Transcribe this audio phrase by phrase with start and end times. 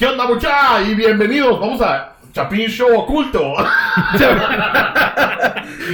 [0.00, 0.80] ¿Qué onda, mucha?
[0.80, 1.60] Y bienvenidos.
[1.60, 3.52] Vamos a Chapín Show Oculto.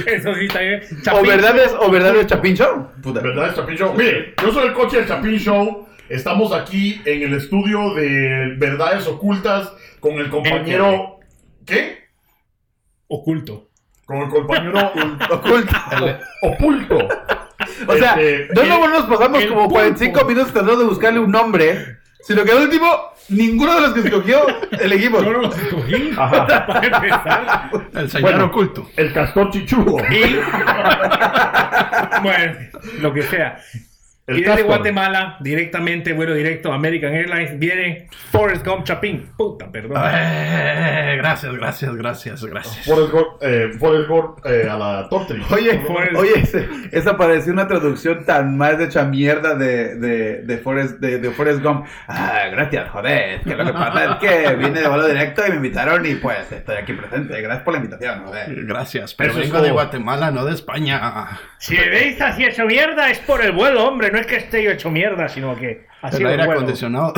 [0.05, 0.81] Eso sí está bien.
[1.11, 2.87] O verdades, o verdades Chapín Show.
[3.03, 3.19] Puta.
[3.19, 3.49] ¿Verdad?
[3.49, 3.93] Es Chapín Show.
[3.97, 5.89] Mire, yo soy el coche del Chapín Show.
[6.07, 11.19] Estamos aquí en el estudio de Verdades Ocultas con el compañero.
[11.65, 12.05] ¿Qué?
[13.09, 13.67] Oculto.
[14.05, 14.79] Con el compañero
[15.31, 15.75] Oculto.
[16.43, 16.97] Oculto.
[17.87, 19.73] O sea, Este, no nos pasamos como pulpo.
[19.73, 22.87] 45 minutos tratando de buscarle un nombre, sino que al último,
[23.29, 24.45] ninguno de los que escogió
[24.79, 25.23] elegimos.
[25.23, 26.11] Yo no los escogí.
[26.17, 26.47] Ajá.
[26.67, 27.69] Para empezar.
[27.93, 28.45] El señor Bueno.
[28.45, 28.89] oculto.
[28.95, 29.97] El castor chichudo.
[30.11, 30.35] Y.
[32.23, 32.55] bueno,
[33.01, 33.59] lo que sea.
[34.27, 34.65] Desde Castor.
[34.65, 39.29] Guatemala, directamente, vuelo directo, American Airlines, viene Forrest Gump Chapín.
[39.37, 40.03] Puta, perdón.
[40.05, 42.85] Eh, gracias, gracias, gracias, gracias.
[42.85, 45.41] Forrest Gump, eh, Forrest Gump, eh, a la Tortri.
[45.49, 50.57] Oye, Forrest- oye, ese- esa parecía una traducción tan más hecha mierda de, de, de,
[50.57, 51.85] Forrest, de, de Forrest Gump.
[52.09, 53.39] Ah, gracias, joder.
[53.41, 56.51] Que lo que pasa es que vine de vuelo directo y me invitaron y pues
[56.51, 57.41] estoy aquí presente.
[57.41, 58.65] Gracias por la invitación, joder.
[58.65, 59.71] Gracias, pero Eso es vengo de.
[59.71, 61.39] Guatemala, no de España.
[61.59, 64.11] Si veis así hecho mierda, es por el vuelo, hombre.
[64.11, 66.61] No es que esté yo hecho mierda, sino que así El aire vuelo.
[66.61, 67.13] acondicionado.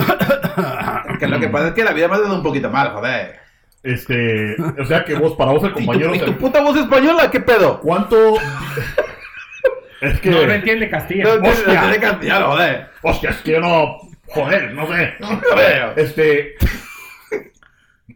[1.18, 3.38] Que lo que pasa es que la vida me ha dado un poquito mal, joder.
[3.82, 6.14] Este, o sea que vos, para vos el ¿Y tu, compañero.
[6.14, 7.30] y tu puta voz española?
[7.30, 7.80] ¿Qué pedo?
[7.80, 8.34] ¿Cuánto?
[10.00, 10.30] es que.
[10.30, 11.24] No, no entiende Castilla.
[11.24, 11.80] No, no, Hostia.
[11.82, 12.88] no, no, castellano, joder.
[13.02, 13.98] Hostia, es que yo no.
[14.26, 15.14] Joder, no sé.
[15.20, 15.92] Joder.
[15.96, 16.54] Este.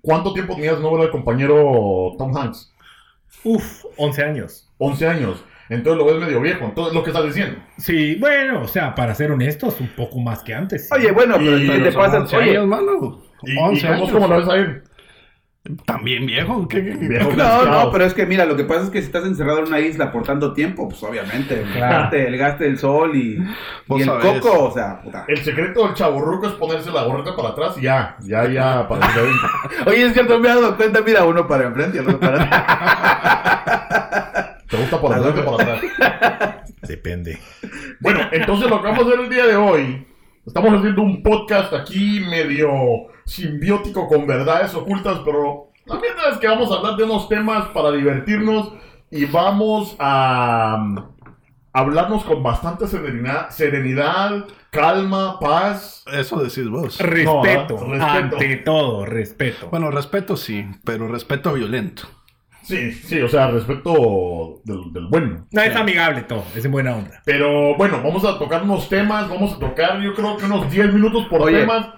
[0.02, 2.72] ¿Cuánto tiempo tenías no ver al compañero Tom Hanks?
[3.42, 4.70] Uf, 11 años.
[4.78, 5.44] 11 años.
[5.70, 6.64] Entonces lo ves medio viejo.
[6.66, 7.58] Entonces, lo que estás diciendo.
[7.78, 10.88] Sí, bueno, o sea, para ser honestos, un poco más que antes.
[10.88, 10.94] sí.
[10.94, 12.18] Oye, bueno, pero Y- ¿qué Pero te son pasa?
[12.20, 13.22] 11 Oye, años, mano.
[13.42, 14.10] ¿Y, 11 y cómo, años.
[14.12, 14.82] cómo lo ves a él?
[15.86, 16.68] También viejo.
[16.68, 19.00] ¿Qué, qué- qué- Viejo No, no, pero es que mira, lo que pasa es que
[19.00, 22.02] si estás encerrado en una isla por tanto tiempo, pues obviamente, el, Claro.
[22.02, 25.24] gaste, el gaste del sol y, el coco, o sea, puta.
[25.26, 28.14] El secreto del chaburruco es ponerse la gorrita para atrás y ya.
[28.20, 29.20] Ya, ya, para se
[29.90, 32.42] Oye, es cierto, me he dado cuenta, mira, uno para enfrente y el otro para
[32.42, 34.50] atrás.
[34.68, 35.82] ¿Te gusta por adelante o por atrás?
[36.82, 37.38] Depende.
[38.00, 40.06] Bueno, entonces lo que vamos a hacer el día de hoy,
[40.46, 42.70] estamos haciendo un podcast aquí medio
[43.24, 47.68] simbiótico con verdades ocultas, pero la verdad es que vamos a hablar de unos temas
[47.68, 48.72] para divertirnos
[49.10, 50.96] y vamos a um,
[51.72, 56.04] hablarnos con bastante serenidad, serenidad calma, paz.
[56.12, 56.98] Eso decís vos.
[56.98, 58.06] Respeto, No, respeto.
[58.36, 59.68] ante todo, respeto.
[59.70, 62.08] Bueno, respeto sí, pero respeto violento.
[62.64, 65.46] Sí, sí, o sea, respeto del, del bueno.
[65.50, 67.20] no, es amigable todo, es en buena onda.
[67.24, 70.92] Pero bueno, vamos a tocar unos temas, vamos a tocar yo creo que unos 10
[70.92, 71.60] minutos por Oye.
[71.60, 71.88] temas.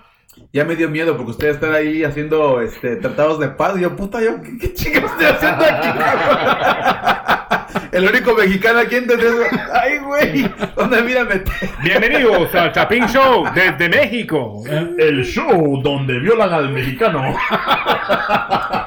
[0.53, 3.78] Ya me dio miedo porque ustedes están ahí haciendo este, tratados de paz.
[3.78, 7.32] Y yo, puta, yo, ¿qué, qué chingados estoy haciendo aquí?
[7.92, 9.32] El único mexicano aquí entonces.
[9.72, 11.44] Ay, güey, ¿dónde mira meter?
[11.82, 14.62] Bienvenidos al Chapín Show desde México.
[14.98, 17.22] El show donde violan al mexicano.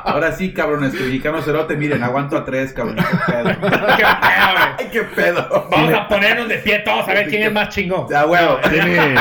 [0.04, 2.98] Ahora sí, cabrones, que mexicano cerote, miren, aguanto a tres, cabrón.
[2.98, 3.50] Qué pedo.
[3.50, 4.70] Qué pedo, güey.
[4.78, 5.68] Ay, qué pedo.
[5.70, 8.08] Vamos a ponernos de pie todos a ver quién es más chingón.
[8.10, 8.58] Ya, huevo.
[8.70, 9.16] tiene,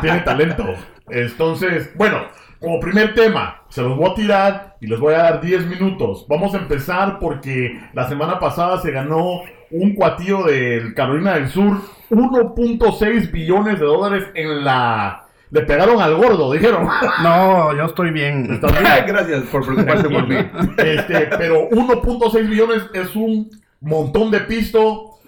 [0.00, 0.74] tiene talento.
[1.08, 2.26] Entonces, bueno,
[2.60, 6.26] como primer tema, se los voy a tirar y les voy a dar 10 minutos.
[6.28, 9.40] Vamos a empezar porque la semana pasada se ganó
[9.70, 11.78] un cuatillo del Carolina del Sur
[12.10, 15.26] 1.6 billones de dólares en la...
[15.50, 16.86] Le pegaron al gordo, dijeron.
[17.22, 18.52] No, yo estoy bien.
[18.52, 18.84] ¿Estás bien?
[19.06, 20.36] Gracias por preocuparse por mí.
[20.76, 23.50] Este, pero 1.6 billones es un
[23.80, 25.18] montón de pisto.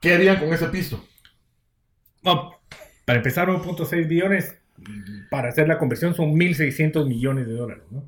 [0.00, 0.98] ¿Qué harían con ese pisto?
[2.24, 2.50] No,
[3.04, 4.58] para empezar, 1.6 billones,
[5.30, 8.02] para hacer la conversión son 1.600 millones de dólares, ¿no?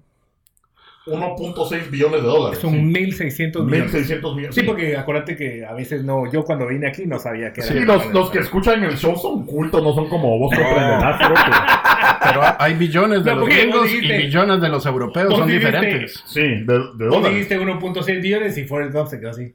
[1.06, 2.59] 1.6 billones de dólares.
[2.59, 2.79] Son sí.
[2.81, 3.95] 1.600 millones.
[3.95, 4.55] 1.600 millones.
[4.55, 7.71] Sí, porque acuérdate que a veces no, yo cuando vine aquí no sabía que era.
[7.73, 11.33] Sí, los, los que escuchan el show son cultos, no son como vos comprenderás, creo
[11.34, 15.31] que- Pero hay billones de No, los vos gringos y billones de los europeos.
[15.31, 16.25] vos Son dijiste- diferentes.
[16.27, 17.31] Sí, de, de Vos dólares.
[17.31, 19.55] dijiste 1.6 billones y Forrest Gump se quedó así.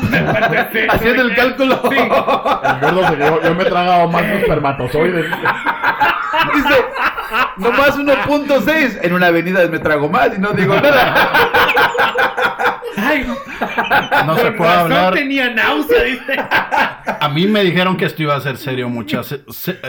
[0.88, 1.78] Haciendo el cálculo.
[1.90, 1.96] Sí.
[1.98, 2.08] El
[2.80, 5.26] gordo se quedó- yo me he tragado más de espermatozoides.
[6.54, 6.74] Dice,
[7.58, 8.98] nomás 1.6.
[9.02, 11.30] En una avenida me trago más y no digo nada.
[12.96, 13.26] Ay,
[14.26, 15.14] No se puede hablar.
[15.14, 16.34] tenía náusea, dice.
[16.36, 19.38] A mí me dijeron que esto iba a ser serio, muchas.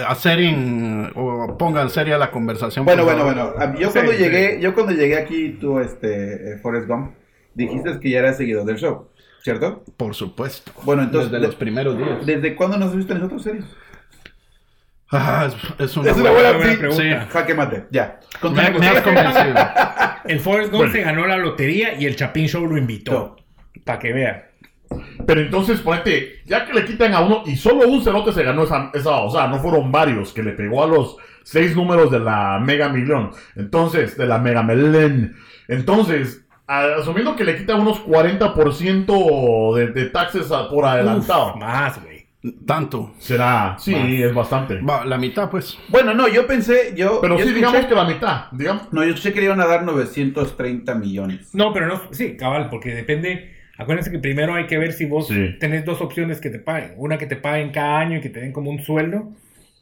[0.08, 1.12] Hacer en.
[1.16, 2.86] O pongan seria la conversación.
[2.86, 3.54] Bueno, bueno, bueno.
[3.80, 4.18] Yo Sí, cuando sí.
[4.20, 7.14] llegué, yo cuando llegué aquí, tú, este, eh, Forrest Gump,
[7.54, 9.10] dijiste que ya eras seguidor del show,
[9.44, 9.84] ¿cierto?
[9.98, 10.72] Por supuesto.
[10.84, 12.26] Bueno, entonces, Desde de- los primeros días.
[12.26, 13.66] ¿desde cuándo nos has visto en nosotros serios?
[15.12, 15.56] Ah, es,
[15.90, 17.28] es una, Es una buena- buena, sí, pregunta.
[17.32, 18.20] Jaque mate, ya.
[18.44, 19.56] Me, me has convencido.
[20.26, 20.94] El Forrest Gump Bueno.
[20.94, 23.36] se ganó la lotería y el Chapín Show lo invitó.
[23.84, 24.44] Para que vean.
[25.26, 28.64] Pero entonces, ponete, ya que le quitan a uno, y solo un cerote se ganó
[28.64, 32.20] esa, esa, o sea, no fueron varios, que le pegó a los seis números de
[32.20, 33.32] la Mega Millón.
[33.56, 35.36] Entonces, de la Mega Melén.
[35.70, 41.54] Entonces, a- asumiendo que le quita unos 40% de, de taxes a- por adelantado.
[41.54, 42.11] Uf, más, güey.
[42.66, 43.14] Tanto.
[43.20, 44.80] Será, sí, es bastante.
[44.82, 45.78] Va, la mitad, pues.
[45.90, 47.20] Bueno, no, yo pensé, yo.
[47.22, 48.92] Pero yo sí, escuché- digamos que la mitad, digamos.
[48.92, 51.54] No, yo escuché que le iban a dar 930 millones.
[51.54, 53.52] No, pero no, sí, cabal, porque depende.
[53.78, 55.56] Acuérdense que primero hay que ver si vos Sí.
[55.60, 56.94] tenés dos opciones que te paguen.
[56.98, 59.30] Una que te paguen cada año y que te den como un sueldo.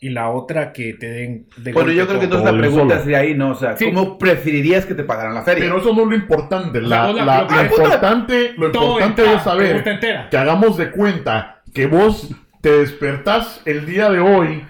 [0.02, 3.02] Y la otra que te den de Bueno, yo creo que entonces la pregunta solo.
[3.04, 3.52] sería ahí, ¿no?
[3.52, 3.86] O sea, Sí.
[3.86, 5.66] ¿cómo preferirías que te pagaran la feria?
[5.66, 6.82] Pero eso no es lo importante.
[6.82, 9.84] La, O sea, la- lo- importante, lo importante es saber
[10.30, 14.66] que hagamos de cuenta que vos te despertás el día de hoy,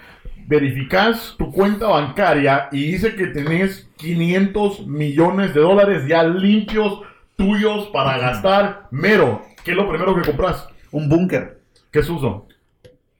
[0.46, 7.02] verificás tu cuenta bancaria y dice que tenés 500 millones de dólares ya limpios
[7.36, 9.42] tuyos para gastar mero.
[9.64, 10.68] ¿Qué es lo primero que compras?
[10.90, 11.60] Un búnker.
[11.90, 12.46] ¿Qué es uso?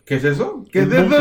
[0.04, 0.64] ¿Qué es eso?
[0.72, 1.16] ¿Qué es eso.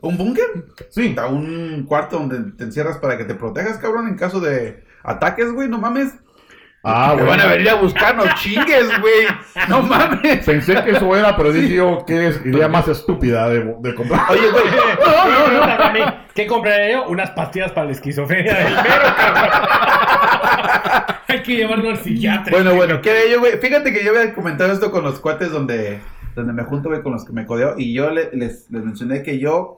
[0.00, 0.46] ¿Un búnker?
[0.88, 1.16] Sí.
[1.30, 5.68] Un cuarto donde te encierras para que te protejas, cabrón, en caso de ataques, güey,
[5.68, 6.14] no mames.
[6.82, 7.28] Ah, bueno.
[7.28, 9.26] van a venir a buscarnos, chingues, güey.
[9.68, 10.44] No mames.
[10.46, 14.22] Pensé que eso era, pero dije yo que es idea más estúpida de, de comprar.
[14.30, 14.64] Oye, güey.
[15.04, 16.14] No, no, no, también.
[16.34, 17.08] ¿Qué compraría yo?
[17.08, 19.50] Unas pastillas para la esquizofrenia del mero, cabrón.
[21.28, 22.50] Hay que llevarlo al psiquiatra.
[22.52, 23.58] Bueno, bueno, ¿qué haré yo, güey?
[23.58, 26.00] Fíjate que yo había comentado esto con los cuates donde,
[26.34, 27.74] donde me junto, güey, con los que me codeo.
[27.76, 29.76] Y yo le- les, les mencioné que yo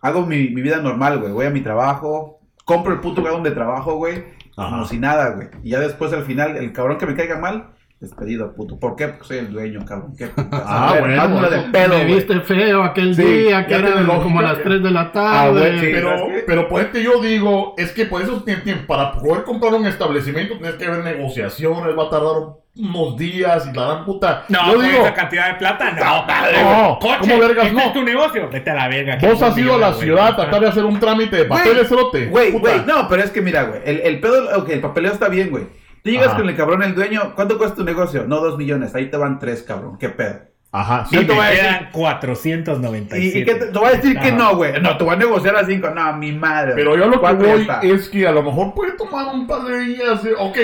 [0.00, 1.32] hago mi, mi vida normal, güey.
[1.32, 4.24] Voy a mi trabajo, compro el puto lugar donde trabajo, güey.
[4.56, 4.70] Ajá.
[4.70, 5.48] Como si nada, güey.
[5.62, 7.70] Y ya después, al final, el cabrón que me caiga mal,
[8.00, 8.78] despedido, puto.
[8.78, 9.08] ¿Por qué?
[9.08, 10.14] Porque soy el dueño, cabrón.
[10.52, 12.14] Ah, ver, bueno, de pedo, Me güey.
[12.16, 15.50] viste feo aquel Sí, día, que era como a las 3 de la Ah, tarde.
[15.60, 16.10] güey, sí, pero,
[16.46, 18.44] pero por este yo digo, es que por eso
[18.86, 22.32] para poder comprar un establecimiento tienes que ver negociaciones, va a tardar
[22.76, 24.44] unos días y la gran puta.
[24.48, 26.62] No, yo digo, esa cantidad de plata, no, padre.
[26.62, 27.82] No, Coche, ¿cómo vergas este no?
[27.86, 28.50] es tu negocio?
[28.50, 29.18] Vete a la verga.
[29.22, 30.00] vos has ido a la güey.
[30.00, 32.26] ciudad a tratar de hacer un trámite de papeles, cerote.
[32.26, 35.28] Güey, güey, no, pero es que mira, güey, el, el pedo, ok, el papeleo está
[35.28, 35.64] bien, güey.
[36.02, 36.36] Tú llegas Ajá.
[36.38, 38.24] con el cabrón, el dueño, ¿cuánto cuesta tu negocio?
[38.26, 40.40] No, dos millones, ahí te van tres, cabrón, qué pedo.
[40.76, 41.14] Ajá, sí.
[41.14, 43.38] Yo te voy a decir- Quedan 497.
[43.38, 44.80] ¿Y, y qué te, te voy a decir que no, güey?
[44.82, 46.72] No, te voy a negociar a cinco, no, mi madre.
[46.74, 47.78] Pero yo lo que voy está.
[47.80, 50.24] es que a lo mejor puede tomar un par de días.
[50.24, 50.58] eh, Ok,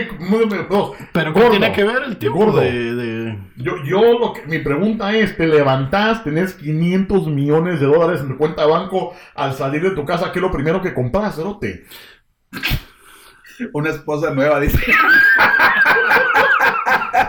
[0.69, 0.97] dos.
[1.13, 1.51] Pero ¿qué Gordo.
[1.53, 2.59] tiene que ver el tiempo Gordo.
[2.59, 7.87] de, de- Yo, yo lo que, mi pregunta es, te levantás, tenés 500 millones de
[7.87, 10.83] dólares en tu cuenta de banco, al salir de tu casa, ¿qué es lo primero
[10.83, 11.85] que compras, cerote?
[13.75, 14.77] Una esposa nueva, dice.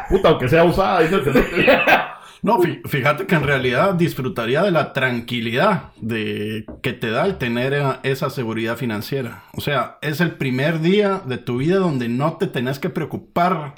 [0.09, 1.67] Puta, aunque sea usada, dice el cerote.
[2.43, 7.37] No, fí- fíjate que en realidad disfrutaría de la tranquilidad de que te da el
[7.37, 9.43] tener eh, esa seguridad financiera.
[9.53, 13.75] O sea, es el primer día de tu vida donde no te tenés que preocupar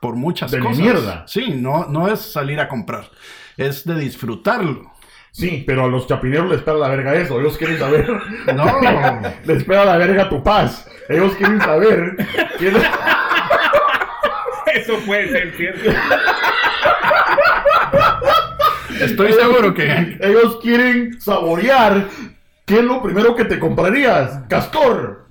[0.00, 0.78] por muchas De cosas.
[0.78, 1.24] mierda.
[1.26, 3.10] Sí, no, no es salir a comprar,
[3.58, 4.92] es de disfrutarlo.
[5.32, 7.38] Sí, pero a los chapineros les espera la verga eso.
[7.38, 8.08] Ellos quieren saber.
[8.54, 8.64] No,
[9.44, 10.88] les espera la verga tu paz.
[11.10, 12.16] Ellos quieren saber.
[12.58, 12.80] quieren-
[14.74, 15.90] Eso puede ser cierto.
[19.00, 22.08] Estoy seguro que Ellos quieren saborear.
[22.64, 24.40] ¿Qué es lo primero que te comprarías?
[24.48, 25.26] Castor.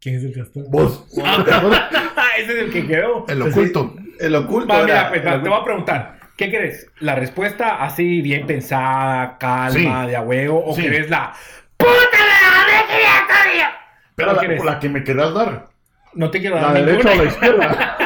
[0.00, 0.64] ¿Quién es el castor?
[0.68, 1.04] Vos.
[2.38, 3.24] Ese es el que quedó.
[3.28, 3.94] el oculto.
[4.20, 4.72] El oculto.
[4.72, 6.18] Va, mira, pues, el te voy a preguntar.
[6.36, 6.86] ¿Qué querés?
[7.00, 9.70] ¿La respuesta así bien pensada, calma,
[10.04, 10.08] Sí.
[10.10, 10.64] de a huevo?
[10.64, 10.82] ¿O Sí.
[10.82, 11.32] querés la
[11.76, 13.72] ¡Puta la
[14.14, 15.66] Pero ¿Cuál la, la que me querás dar.
[16.14, 17.12] No te quiero La dar derecha ninguna.
[17.12, 17.96] o la izquierda.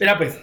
[0.00, 0.40] Mira, pues,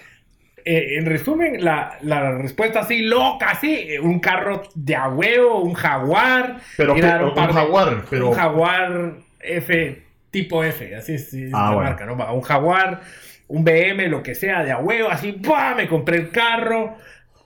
[0.66, 5.62] eh, en resumen, la, la respuesta así loca, así, eh, un carro de a huevo,
[5.62, 6.58] un jaguar.
[6.78, 11.70] Pero que- un par de- jaguar, pero- Un jaguar F, tipo F, así es, Ah,
[11.70, 11.90] la bueno.
[11.90, 12.14] marca, ¿no?
[12.34, 13.02] Un jaguar,
[13.48, 15.74] un BM, lo que sea, de a huevo, así, ¡pua!
[15.76, 16.96] me compré el carro.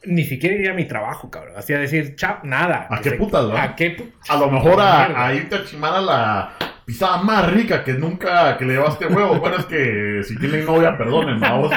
[0.07, 1.53] Ni siquiera iría a mi trabajo, cabrón.
[1.57, 2.85] Así a decir, chap, nada.
[2.91, 3.63] ¿A qué putas, va?
[3.63, 6.51] ¿A qué pu- A lo mejor a, a irte a chimar a la
[6.85, 9.39] pisada más rica que nunca que le llevaste huevos.
[9.39, 11.71] Bueno, es que si tienen novia, perdonen, vamos.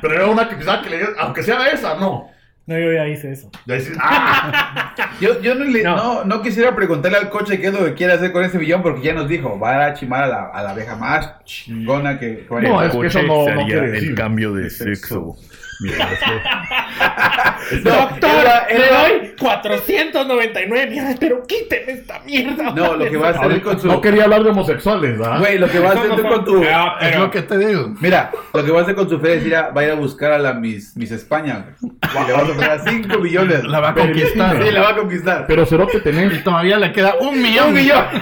[0.00, 2.28] Pero era una que pisada que le aunque sea esa, no.
[2.64, 3.50] No, yo ya hice eso.
[3.66, 5.96] Ya dices, ah, Yo, yo no, le- No.
[5.96, 6.24] no.
[6.24, 9.02] No, quisiera preguntarle al coche qué es lo que quiere hacer con ese millón porque
[9.02, 12.46] ya nos dijo, va a chimar a la, a la vieja más chingona que...
[12.48, 14.14] No, es que eso no, no quiere el decir.
[14.14, 15.36] cambio de sexo.
[15.82, 22.70] Mira, es que- Doctor, era- le doy 499 mierda, pero quíteme esta mierda.
[22.70, 23.86] No, lo que va a hacer con su...
[23.88, 25.38] no quería hablar de homosexuales, ¿verdad?
[25.40, 26.62] Güey, lo que va a hacer tú con tu...
[26.64, 27.94] Ah, Es pero- lo que te digo.
[28.00, 29.90] Mira, lo que va a hacer con su fe es ir a, va a ir
[29.90, 31.64] a buscar a la Miss, Miss España.
[31.80, 31.92] güey.
[32.02, 33.64] Y le vas a pagar 5 millones.
[33.64, 34.62] La va a conquistar.
[34.62, 35.44] Sí, la va a conquistar.
[35.46, 36.32] Pero Cerote tenés.
[36.34, 37.68] Y todavía le queda un millón.
[37.68, 38.04] ¡Un millón!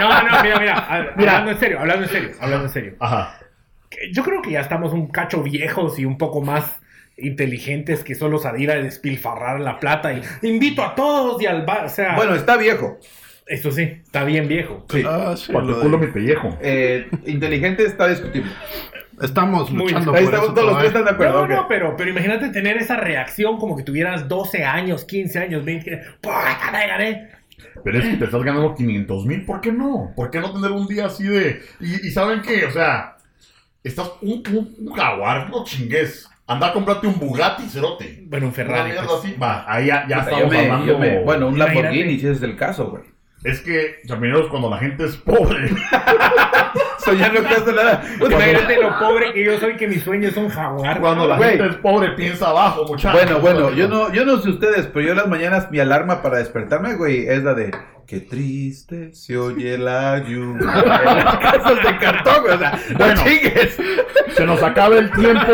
[0.00, 1.30] No, no, mira, mira, a- Mira.
[1.32, 2.92] hablando en serio, hablando en serio, hablando en serio.
[3.00, 3.38] Ajá.
[4.12, 6.80] Yo creo que ya estamos un cacho viejos y un poco más
[7.16, 11.86] inteligentes que solo salir a despilfarrar la plata y invito a todos y al bar.
[11.86, 12.98] O sea, Bueno, está viejo.
[13.46, 14.84] eso sí, está bien viejo.
[14.90, 15.02] Sí.
[15.06, 16.56] Ah, sí, tu culo de- mi pellejo.
[16.60, 18.50] Eh, inteligente está discutible.
[19.22, 21.38] Estamos Muy luchando Ahí por estamos eso todos los que están de acuerdo.
[21.38, 21.50] No, ok.
[21.62, 26.02] no, pero, pero imagínate tener esa reacción como que tuvieras 12 años, 15 años, 20.
[26.20, 27.28] ¡Puta, me gané!
[27.82, 30.12] Pero es que te estás ganando 500 mil, ¿por qué no?
[30.14, 31.62] ¿Por qué no tener un día así de...
[31.80, 32.66] Y, y ¿saben qué?
[32.66, 33.15] O sea,
[33.88, 36.28] estás un, un, un jaguar, no chingues.
[36.48, 38.22] Anda a comprarte un Bugatti, cerote.
[38.26, 38.92] Bueno, un Ferrari.
[38.96, 39.10] pues.
[39.18, 39.34] así.
[39.40, 40.86] Va, ahí ya, ya estamos yo me- hablando...
[40.86, 41.58] yo me- bueno, un.
[41.58, 43.02] Lamborghini, si ese es el caso, güey.
[43.44, 45.70] Es que, chamineros, cuando la gente es pobre...
[47.06, 48.02] Soñar no cuesta nada.
[48.20, 51.00] Imagínate lo pobre que yo soy, que mis sueños son jaguar.
[51.00, 53.20] Cuando la gente es pobre, piensa abajo, muchachos.
[53.22, 56.38] Bueno, bueno, yo no, yo no sé ustedes, pero yo las mañanas mi alarma para
[56.38, 57.70] despertarme, güey, es la de
[58.06, 60.66] qué triste se oye la lluvia.
[61.16, 63.22] En las casas de cartón, güey, o sea, no Bueno.
[63.24, 63.78] chingues.
[64.34, 65.52] Se nos acaba el tiempo.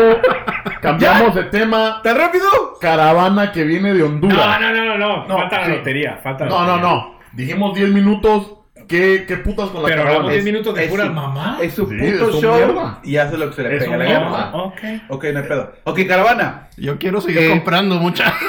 [0.81, 2.01] Cambiamos de tema.
[2.03, 2.45] ¿Tan rápido?
[2.81, 4.59] Caravana que viene de Honduras.
[4.59, 5.27] No, no, no, no, no.
[5.27, 6.19] No, falta la lotería.
[6.21, 7.15] Falta la No, no, no.
[7.31, 8.57] Dijimos 10 minutos.
[8.87, 11.61] ¿Qué, qué putas con la Pero hablamos 10 minutos de su- mamás.
[11.61, 12.99] Es su Sí, puto es su show mierda.
[13.03, 14.29] y hace lo que se le Es pega la mierda.
[14.29, 14.51] gana.
[14.55, 14.79] ok.
[15.09, 15.73] Ok, no hay pedo.
[15.83, 16.67] Ok, caravana.
[16.77, 18.33] Yo quiero seguir Eh, comprando mucha.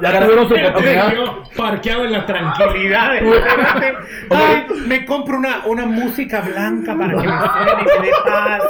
[0.00, 1.12] Ya tuvieron su oportunidad.
[1.12, 3.12] Yo parqueado en la tranquilidad.
[3.20, 3.94] de-
[4.30, 8.62] Ay, me compro una, una música blanca para que me suene, que dé paz.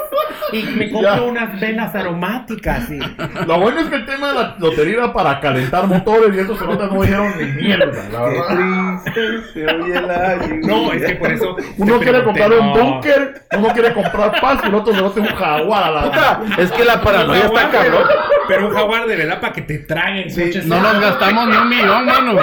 [0.52, 1.22] Y me compro Ya.
[1.22, 2.90] unas velas aromáticas.
[2.90, 2.98] Y...
[3.46, 6.58] Lo bueno es que el tema de la lotería era para calentar motores y estos
[6.58, 9.02] cerotes no dijeron ni mierda, la Qué verdad.
[9.04, 10.38] triste se oye la.
[10.62, 11.56] No, es que por eso.
[11.76, 12.74] Uno quiere comprar un no.
[12.74, 16.70] búnker, uno quiere comprar paz y el otro cerote un jaguar a la Puta, es
[16.72, 18.04] que la paranoia está cabrón.
[18.46, 20.50] Pero un jaguar de verdad para que te traguen Sí.
[20.64, 22.40] No nos gastamos ni un millón, mano.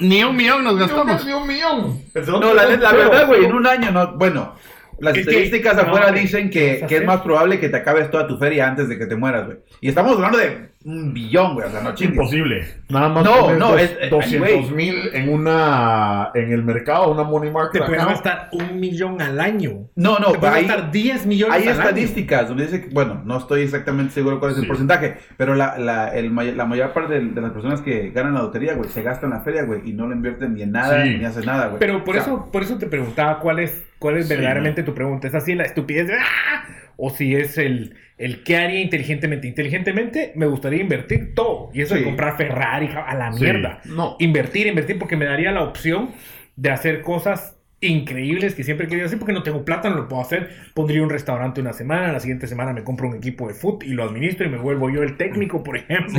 [0.00, 1.24] Ni un millón nos Ni un, gastamos.
[1.24, 2.02] ni un millón.
[2.40, 4.12] No, la, es la verdad, güey, en un año no.
[4.12, 4.54] Bueno,
[5.00, 8.26] las Es estadísticas afuera dicen ¿qué que, que es más probable que te acabes toda
[8.26, 9.58] tu feria antes de que te mueras, güey.
[9.80, 12.14] Y estamos hablando de un billón, güey, o sea, no chingues.
[12.16, 12.64] Imposible.
[12.88, 17.24] Nada más No, no, dos- es- eh, 200 mil en una en el mercado, una
[17.24, 18.24] money market Te puedes account.
[18.24, 19.88] gastar un millón al año.
[19.96, 21.80] No, no, te puedes hay, gastar 10 millones hay al año.
[21.82, 25.76] estadísticas donde dice que, bueno, no estoy exactamente seguro cuál es el porcentaje, pero la,
[25.78, 29.02] la, el la mayor parte de, de las personas que ganan la lotería, güey, se
[29.02, 31.16] gastan la feria, güey, y no lo invierten ni en nada, Sí.
[31.18, 31.78] ni hacen nada, güey.
[31.80, 34.82] Pero por O sea, eso, por eso te preguntaba cuál es, cuál es Sí, verdaderamente
[34.82, 35.28] tu pregunta.
[35.28, 36.64] ¿Es así la estupidez de ¡ah!
[36.96, 39.46] o si es el, el qué haría inteligentemente?
[39.48, 41.70] Inteligentemente me gustaría invertir todo.
[41.74, 42.00] Y eso Sí.
[42.00, 43.42] de comprar Ferrari a la Sí.
[43.44, 43.80] mierda.
[43.84, 44.16] No.
[44.18, 46.10] Invertir, invertir, porque me daría la opción
[46.56, 50.08] de hacer cosas increíbles que siempre he querido hacer porque no tengo plata, no lo
[50.08, 50.50] puedo hacer.
[50.72, 53.90] Pondría un restaurante una semana, la siguiente semana me compro un equipo de fútbol y
[53.92, 56.18] lo administro y me vuelvo yo el técnico, por ejemplo.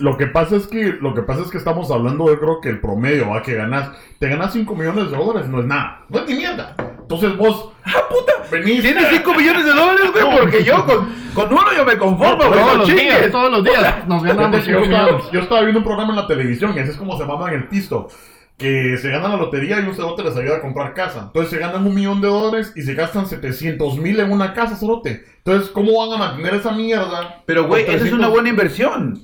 [0.00, 2.70] Lo que pasa es que lo que pasa es que estamos hablando, yo creo que
[2.70, 6.20] el promedio, va que ganas, te ganas 5 millones de dólares, no es nada, no
[6.20, 6.74] es ni mierda.
[7.02, 8.80] Entonces vos, ah puta, venís.
[8.80, 12.58] Tienes 5 millones de dólares, güey, porque yo con, con uno yo me conformo, güey.
[12.60, 15.30] Todos no los días, todos los días nos ganamos yo, 5 estaba, millones.
[15.30, 17.56] yo estaba viendo un programa en la televisión y así es como se mama en
[17.56, 18.08] el pisto.
[18.62, 21.24] Que se gana la lotería y un cerote les ayuda a comprar casa.
[21.26, 24.76] Entonces se ganan un millón de dólares y se gastan 700 mil en una casa,
[24.76, 25.24] cerote.
[25.38, 27.42] Entonces, ¿cómo van a mantener esa mierda?
[27.44, 28.18] Pero, güey, esa es 300?
[28.20, 29.20] una buena inversión.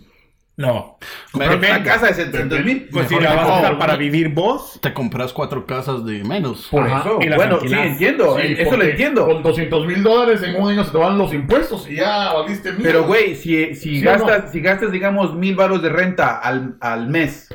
[0.57, 0.99] No.
[1.31, 2.89] Comprar una casa de 700 mil.
[2.91, 6.67] Pues si la vas a usar para vivir vos, Te compras cuatro casas de menos.
[6.69, 7.01] Por Ajá.
[7.01, 7.19] eso.
[7.21, 8.37] Y Bueno, sí, entiendo.
[8.37, 9.25] Sí, eso lo entiendo.
[9.25, 12.73] Con 200 mil dólares en un año se te van los impuestos y ya valiste
[12.73, 12.85] mierda.
[12.85, 16.77] Pero, güey, si, si, ¿Sí o gastas, si gastas, digamos, mil baros de renta al,
[16.81, 17.49] al mes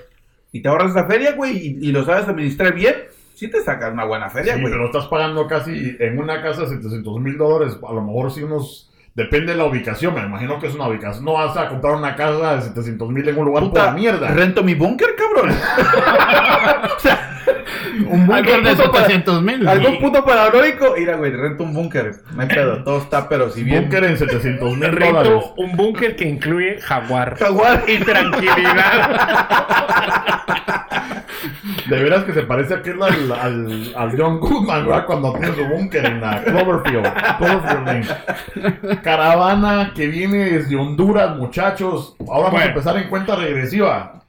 [0.54, 2.96] y te ahorras esa feria, güey, y, y lo sabes administrar bien,
[3.34, 4.72] sí te sacas una buena feria, Sí, güey.
[4.72, 7.78] pero estás pagando casi en una casa 700 mil dólares.
[7.88, 8.90] A lo mejor sí unos.
[9.16, 10.16] Depende de la ubicación.
[10.16, 11.24] Me imagino que es una ubicación.
[11.26, 14.28] No vas a comprar una casa de 700 mil en un lugar Puta, por mierda.
[14.30, 15.52] rento mi búnker, cabrón.
[16.98, 17.33] o sea,
[18.08, 19.68] Un búnker de puto para- 700 mil.
[19.68, 22.12] Algún puto paranoico, mira, güey, rento un búnker.
[22.36, 23.84] No hay pedo, todo está, pero si bien.
[23.84, 25.00] Búnker en 700 mil dólares.
[25.32, 27.38] rento un búnker que incluye jaguar.
[27.38, 27.84] Jaguar.
[27.88, 29.28] Y tranquilidad.
[31.90, 35.06] De veras que se parece aquel al, al, al John Goodman, ¿verdad?
[35.06, 37.14] Cuando tiene su búnker en la Cloverfield.
[37.38, 39.02] Cloverfield Lane.
[39.04, 42.16] Caravana que viene desde Honduras, muchachos.
[42.22, 42.66] Ahora vamos Bueno.
[42.66, 44.22] a empezar en cuenta regresiva.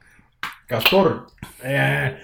[0.67, 1.27] Castor.
[1.63, 2.17] Eh,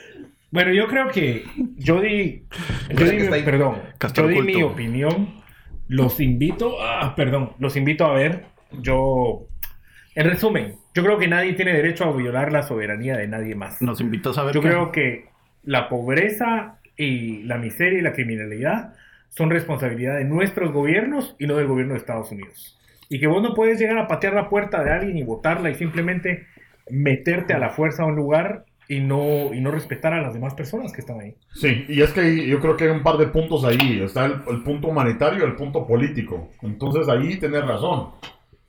[0.50, 1.44] bueno, yo creo que
[1.76, 2.44] yo di,
[2.88, 3.76] yo perdón,
[4.14, 5.40] yo di mi opinión.
[5.86, 8.44] Los invito, ah, perdón, los invito a ver.
[8.80, 9.48] Yo,
[10.14, 13.82] en resumen, yo creo que nadie tiene derecho a violar la soberanía de nadie más.
[13.82, 14.54] Nos invitas a ver.
[14.54, 14.68] Yo qué.
[14.68, 15.24] creo que
[15.64, 18.94] la pobreza y la miseria y la criminalidad
[19.30, 22.78] son responsabilidad de nuestros gobiernos y no del gobierno de Estados Unidos.
[23.08, 25.74] Y que vos no puedes llegar a patear la puerta de alguien y botarla y
[25.74, 26.46] simplemente
[26.90, 30.54] meterte a la fuerza a un lugar y no, y no respetar a las demás
[30.54, 31.34] personas que están ahí.
[31.54, 34.00] Sí, y es que yo creo que hay un par de puntos ahí.
[34.04, 36.50] Está el, el punto humanitario y el punto político.
[36.62, 38.10] Entonces ahí tenés razón.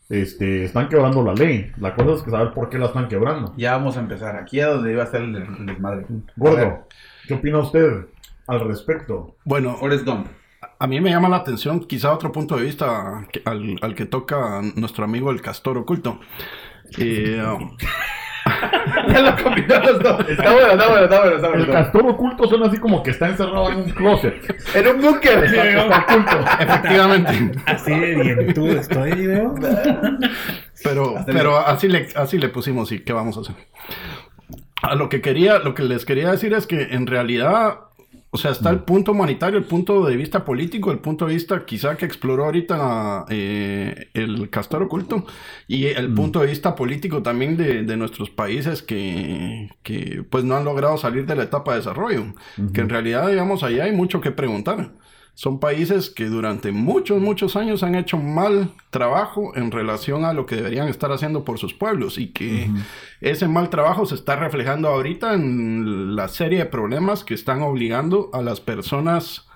[0.10, 1.72] este, están quebrando la ley.
[1.78, 3.54] La cosa es que saber por qué la están quebrando.
[3.58, 4.36] Ya vamos a empezar.
[4.36, 6.06] Aquí es donde iba a ser el, desmadre.
[6.10, 6.88] A Gordo,
[7.28, 8.06] ¿qué opina usted
[8.48, 9.36] al respecto?
[9.46, 10.28] Bueno, Forrest Gump.
[10.78, 14.06] a mí me llama la atención quizá otro punto de vista que- al, al que
[14.06, 16.20] toca nuestro amigo el castor oculto.
[16.98, 17.42] Eh,
[19.08, 20.30] Ya lo combinó los dos.
[20.30, 21.64] Está bueno, está bueno, está bueno, está bueno.
[21.64, 24.56] El castor oculto suena así como que está encerrado en un closet.
[24.76, 25.44] En un búnker.
[25.44, 26.40] Está oculto.
[26.60, 27.52] efectivamente.
[27.66, 29.56] Así de bien, tú estoy, veo.
[30.84, 33.56] Pero, pero así, le, así le pusimos y qué vamos a hacer.
[34.82, 37.82] A lo que quería, lo que les quería decir es que en realidad,
[38.34, 41.66] o sea, está el punto humanitario, el punto de vista político, el punto de vista
[41.66, 45.26] quizá que exploró ahorita eh, el castor oculto
[45.68, 50.56] y el punto de vista político también de, de nuestros países que, que pues no
[50.56, 52.34] han logrado salir de la etapa de desarrollo.
[52.74, 54.94] Que en realidad, digamos, ahí hay mucho que preguntar.
[55.34, 60.46] Son países que durante muchos, muchos años han hecho mal trabajo en relación a lo
[60.46, 62.70] que deberían estar haciendo por sus pueblos y que
[63.22, 68.30] ese mal trabajo se está reflejando ahorita en la serie de problemas que están obligando
[68.34, 69.48] a las personas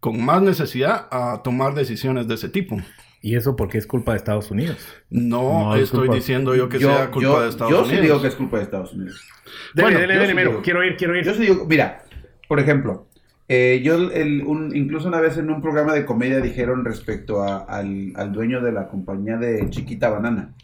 [0.00, 2.76] con más necesidad a tomar decisiones de ese tipo.
[3.20, 4.78] ¿Y eso porque es culpa de Estados Unidos?
[5.10, 7.78] No, No, es estoy culpa- diciendo yo que yo, sea culpa yo- de Estados yo
[7.80, 7.96] Unidos.
[7.96, 9.20] sí digo que es culpa de Estados Unidos.
[9.74, 10.50] Dele, Bueno, dele, yo dele, sí mero.
[10.50, 11.24] digo- Quiero ir, quiero ir.
[11.24, 12.04] Yo sí digo, mira,
[12.46, 13.07] por ejemplo,
[13.48, 17.58] eh, yo el- un- incluso una vez en un programa de comedia dijeron respecto a-
[17.58, 20.54] al, al dueño de la compañía de Chiquita Banana,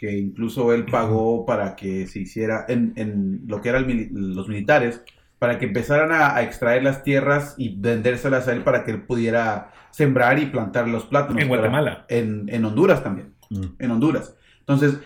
[0.00, 4.48] que incluso él pagó para que se hiciera en, en lo que eran mili- los
[4.48, 5.02] militares,
[5.38, 9.02] para que empezaran a, a extraer las tierras y vendérselas a él para que él
[9.02, 11.40] pudiera sembrar y plantar los plátanos.
[11.42, 12.06] En Guatemala.
[12.08, 13.64] En, en Honduras también Mm.
[13.78, 14.34] en Honduras.
[14.58, 14.98] Entonces,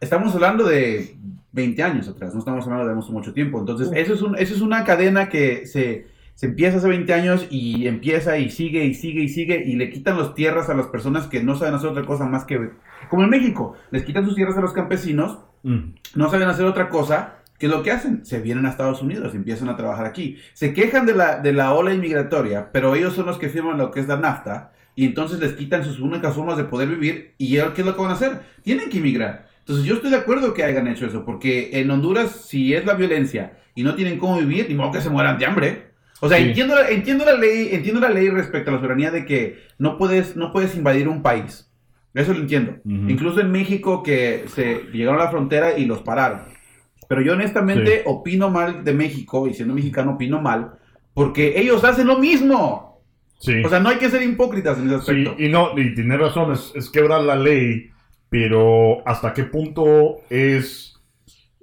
[0.00, 1.16] estamos hablando de
[1.50, 3.58] 20 años atrás, no estamos hablando de mucho, mucho tiempo.
[3.58, 6.06] Entonces, eso es, un, eso es una cadena que se,
[6.38, 9.90] se empieza hace 20 años y empieza y sigue y sigue y sigue y le
[9.90, 12.70] quitan las tierras a las personas que no saben hacer otra cosa más que...
[13.10, 15.94] Como en México, les quitan sus tierras a los campesinos, Mm.
[16.14, 17.34] no saben hacer otra cosa.
[17.58, 18.24] ¿Qué es lo que hacen?
[18.24, 20.36] Se vienen a Estados Unidos, empiezan a trabajar aquí.
[20.52, 23.90] Se quejan de la, de la ola inmigratoria, pero ellos son los que firman lo
[23.90, 27.56] que es la NAFTA y entonces les quitan sus únicas formas de poder vivir y
[27.56, 28.42] ¿qué es lo que van a hacer?
[28.62, 29.48] Tienen que emigrar.
[29.58, 32.94] Entonces yo estoy de acuerdo que hayan hecho eso, porque en Honduras si es la
[32.94, 35.87] violencia y no tienen cómo vivir, ni modo que se mueran de hambre.
[36.20, 36.44] O sea, Sí.
[36.48, 39.96] entiendo, la- entiendo la ley, entiendo la ley respecto a la soberanía de que no
[39.98, 41.70] puedes, no puedes invadir un país.
[42.14, 42.76] Eso lo entiendo.
[42.84, 46.40] Incluso en México que se llegaron a la frontera y los pararon.
[47.08, 48.02] Pero yo honestamente Sí.
[48.06, 50.72] opino mal de México y siendo mexicano opino mal
[51.14, 53.00] porque ellos hacen lo mismo.
[53.38, 53.62] Sí.
[53.64, 55.36] O sea, no hay que ser hipócritas en ese Sí, aspecto.
[55.42, 57.90] y no, y tiene razón, es, es quebrar la ley,
[58.28, 61.00] pero ¿hasta qué punto es,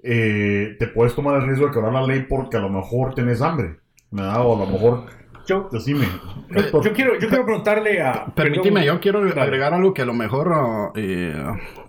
[0.04, 3.41] eh, te puedes tomar el riesgo de quebrar la ley porque a lo mejor tenés
[3.41, 3.78] hambre?
[4.15, 4.41] ¿Verdad?
[4.45, 5.06] O a lo mejor,
[5.47, 6.08] Yo, decime.
[6.49, 8.25] yo, yo quiero, yo quiero preguntarle a...
[8.34, 11.36] Permíteme, yo quiero agregar algo que a lo mejor ah, eh,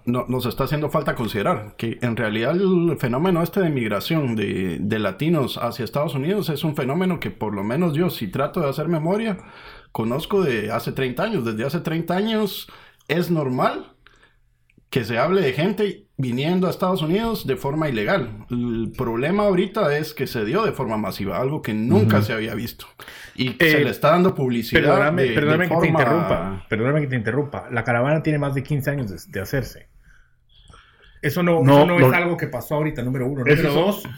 [0.05, 4.77] no- nos está haciendo falta considerar, que en realidad el fenómeno este de migración de,
[4.81, 8.61] de latinos hacia Estados Unidos es un fenómeno que por lo menos yo, si trato
[8.61, 9.39] de hacer memoria,
[9.93, 11.45] conozco de hace 30 años.
[11.45, 12.69] Desde hace 30 años
[13.09, 13.93] es normal
[14.91, 18.47] que se hable de gente viniendo a Estados Unidos de forma ilegal.
[18.51, 22.55] El problema ahorita es que se dio de forma masiva, algo que nunca se había
[22.55, 22.87] visto.
[23.35, 24.81] Y Eh, se le está dando publicidad.
[24.81, 26.67] Perdóname, de- de perdóname que te interrumpa.
[26.71, 27.69] Perdóname que te interrumpa.
[27.71, 29.89] La caravana tiene más de 15 años de, de hacerse.
[31.21, 33.45] Eso no, No, eso no lo- es algo que pasó ahorita, número uno.
[33.47, 34.09] Eso Número es- dos,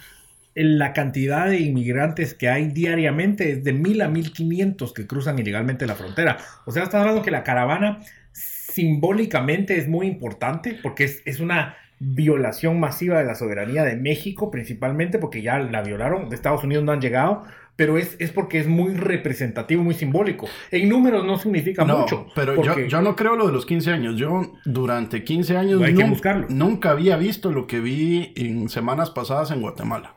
[0.55, 5.39] la cantidad de inmigrantes que hay diariamente es de mil a mil quinientos que cruzan
[5.39, 6.39] ilegalmente la frontera.
[6.65, 7.99] O sea, estás hablando que la caravana
[8.33, 14.51] simbólicamente es muy importante porque es, es una violación masiva de la soberanía de México,
[14.51, 17.45] principalmente porque ya la violaron, de Estados Unidos no han llegado,
[17.77, 20.49] pero es, es porque es muy representativo, muy simbólico.
[20.71, 22.27] En números no significa No, mucho.
[22.35, 24.17] pero yo, porque- yo no creo lo de los 15 años.
[24.17, 26.47] Yo durante 15 años Hay que nun- buscarlo.
[26.51, 30.15] nunca había visto lo que vi en semanas pasadas en Guatemala.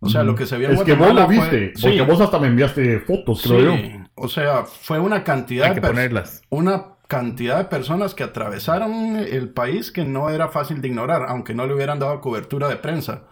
[0.00, 1.98] O sea, lo que se vio en Es que vos Guatemala lo fue- viste, porque
[1.98, 3.92] Sí, vos hasta me enviaste fotos, creo sí.
[3.92, 3.98] yo.
[4.14, 6.42] O sea, fue una cantidad hay que ponerlas.
[6.50, 11.54] una cantidad de personas que atravesaron el país que no era fácil de ignorar, aunque
[11.54, 13.24] no le hubieran dado cobertura de prensa.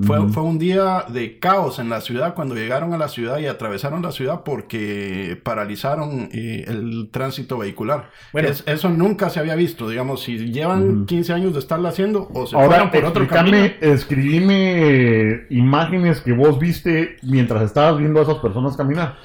[0.00, 3.46] Fue, fue un día de caos en la ciudad cuando llegaron a la ciudad y
[3.46, 8.10] atravesaron la ciudad porque paralizaron eh, el tránsito vehicular.
[8.32, 8.48] Bueno.
[8.48, 11.06] Es- eso nunca se había visto, digamos, si llevan Ujú.
[11.06, 13.58] 15 años de estarlo haciendo o se Ahora, por otro camino.
[13.80, 19.16] escribime imágenes que vos viste mientras estabas viendo a esas personas caminar.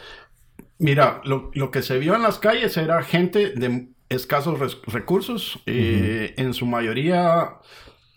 [0.80, 5.60] Mira, lo, lo que se vio en las calles era gente de escasos res- recursos,
[5.66, 7.56] eh, en su mayoría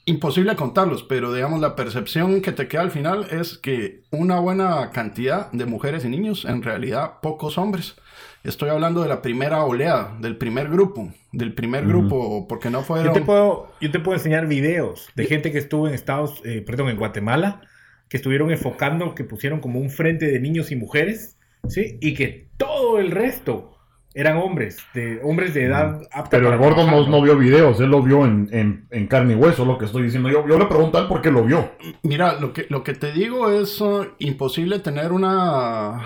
[0.05, 4.91] imposible contarlos, pero digamos la percepción que te queda al final es que una buena
[4.93, 7.97] cantidad de mujeres y niños, en realidad pocos hombres.
[8.45, 11.91] Estoy hablando de la primera oleada, del primer grupo, del primer Ujú.
[11.93, 13.15] grupo, porque no Yo fueron...
[13.15, 16.91] te, puedo, yo te puedo enseñar videos de gente que estuvo en Estados, eh, perdón,
[16.91, 17.63] en Guatemala,
[18.09, 21.37] que estuvieron enfocando, que pusieron como un frente de niños y mujeres,
[21.69, 21.99] ¿sí?
[22.01, 23.76] Y que todo el resto
[24.17, 27.91] eran hombres, de hombres de edad apta Pero el para gordo no, vio videos, él
[27.91, 30.31] lo vio en, en, en carne y hueso, lo que estoy diciendo.
[30.31, 31.73] Yo, yo le pregunto a él por qué lo vio.
[32.03, 36.01] Mira, lo que, lo que te digo es uh, imposible tener una,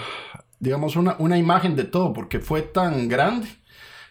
[0.58, 3.46] digamos, una, una imagen de todo, porque fue tan grande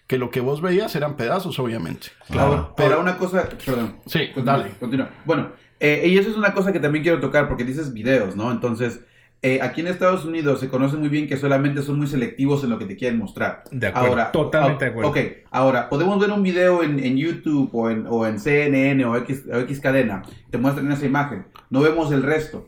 [0.07, 2.07] que lo que vos veías eran pedazos, obviamente.
[2.29, 3.97] Ahora, pero- ahora una cosa, perdón.
[4.05, 4.69] Sí, Continúa, dale.
[4.79, 5.09] Continúa.
[5.25, 8.49] Bueno, eh, y eso es una cosa que también quiero tocar porque dices videos, ¿no?
[8.49, 9.01] Entonces,
[9.41, 12.71] eh, aquí en Estados Unidos se conoce muy bien que solamente son muy selectivos en
[12.71, 13.63] lo que te quieren mostrar.
[13.71, 15.09] De acuerdo, totalmente de acuerdo.
[15.11, 15.17] Ok,
[15.49, 19.45] ahora, podemos ver un video en, en YouTube o en, o en CNN o X,
[19.51, 22.67] o X cadena, te muestran esa imagen, no vemos el resto.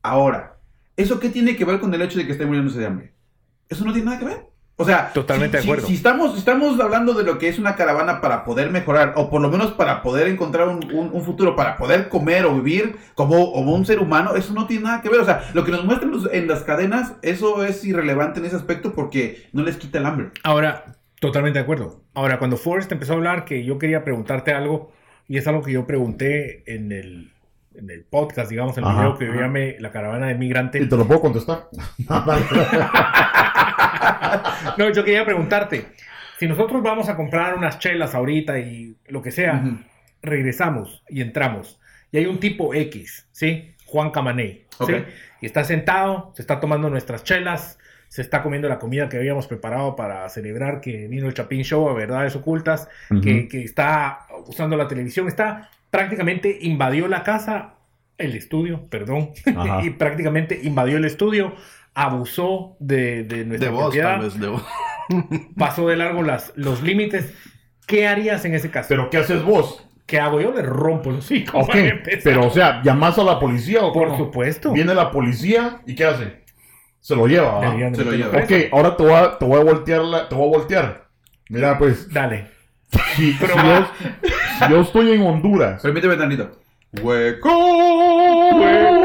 [0.00, 0.58] Ahora,
[0.96, 3.12] ¿eso qué tiene que ver con el hecho de que esté muriéndose de hambre?
[3.68, 4.51] Eso no tiene nada que ver.
[4.76, 5.86] O sea, Totalmente si, de acuerdo.
[5.86, 9.28] Si, si estamos, estamos hablando de lo que es una caravana para poder mejorar, o
[9.30, 12.96] por lo menos para poder encontrar un, un- un futuro, para poder comer o vivir
[13.14, 15.20] como, como un ser humano, eso no tiene nada que ver.
[15.20, 18.56] O sea, lo que nos muestran los- en las cadenas, eso es irrelevante en ese
[18.56, 20.30] aspecto porque no les quita el hambre.
[20.42, 22.00] Ahora, totalmente de acuerdo.
[22.14, 24.90] Ahora, cuando Forrest empezó a hablar, que yo quería preguntarte algo,
[25.28, 27.32] y es algo que yo pregunté en el,
[27.74, 30.80] en el podcast, digamos, en el Ajá, video que yo llamé La Caravana del Migrante.
[30.80, 31.68] Y te lo puedo contestar.
[34.78, 35.86] No, yo quería preguntarte,
[36.38, 39.62] si nosotros vamos a comprar unas chelas ahorita y lo que sea,
[40.22, 41.80] regresamos y entramos,
[42.10, 43.74] y hay un tipo X, ¿sí?
[43.86, 44.94] Juan Camaney, ¿sí?
[45.40, 49.46] Y está sentado, se está tomando nuestras chelas, se está comiendo la comida que habíamos
[49.46, 52.88] preparado para celebrar que vino el Chapín Show a Verdades Ocultas,
[53.22, 57.74] que, que está usando la televisión, está prácticamente invadió la casa,
[58.18, 59.30] el estudio, perdón,
[59.82, 61.54] y prácticamente invadió el estudio,
[61.94, 64.62] abusó de, de nuestra De vos, propiedad, tal vez, de vos.
[65.56, 67.32] pasó de largo las, los límites.
[67.86, 68.88] ¿Qué harías en ese caso?
[68.88, 69.86] Pero ¿qué haces vos?
[70.06, 70.40] ¿Qué hago?
[70.40, 71.54] Yo le rompo los hijos.
[71.64, 72.20] Ok, para empezar.
[72.24, 74.18] pero o sea, ¿llamás a la policía o por cómo?
[74.18, 74.72] supuesto.
[74.72, 76.42] Viene la policía y ¿qué hace?
[77.00, 77.60] Se lo lleva,
[77.94, 78.38] se lo lleva.
[78.38, 81.08] Ok, ahora te voy a, te voy a voltear la- te voy a voltear.
[81.48, 82.46] Mira, pues, Dale.
[83.16, 83.86] si, Pero si yo,
[84.66, 86.60] si yo estoy en Honduras, Permíteme tantito.
[87.02, 89.01] hueco, Continúa.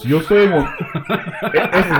[0.00, 0.68] Si yo estoy en Hon-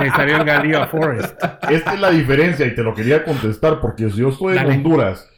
[0.01, 1.35] Me salió el galillo a Forrest.
[1.71, 4.75] Esta es la diferencia y te lo quería contestar porque si yo estoy en Dale.
[4.77, 5.29] Honduras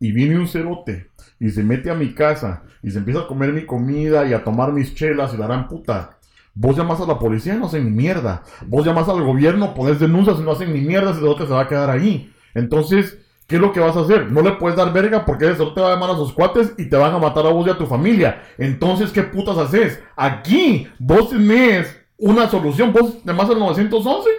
[0.00, 3.52] y viene un cerote y se mete a mi casa y se empieza a comer
[3.52, 6.18] mi comida y a tomar mis chelas y la gran puta,
[6.54, 8.42] vos llamas a la policía y no hacen ni mierda.
[8.66, 11.62] Vos llamas al gobierno, pones denuncias y no hacen ni mierda, ese cerote se va
[11.62, 12.32] a quedar ahí.
[12.54, 14.30] Entonces, ¿qué es lo que vas a hacer?
[14.32, 16.88] No le puedes dar verga porque ese cerote va a llamar a sus cuates y
[16.88, 18.42] te van a matar a vos y a tu familia.
[18.58, 20.02] Entonces, ¿qué putas haces?
[20.16, 22.92] Aquí, vos tenés una solución.
[22.92, 24.30] Vos llamas al 911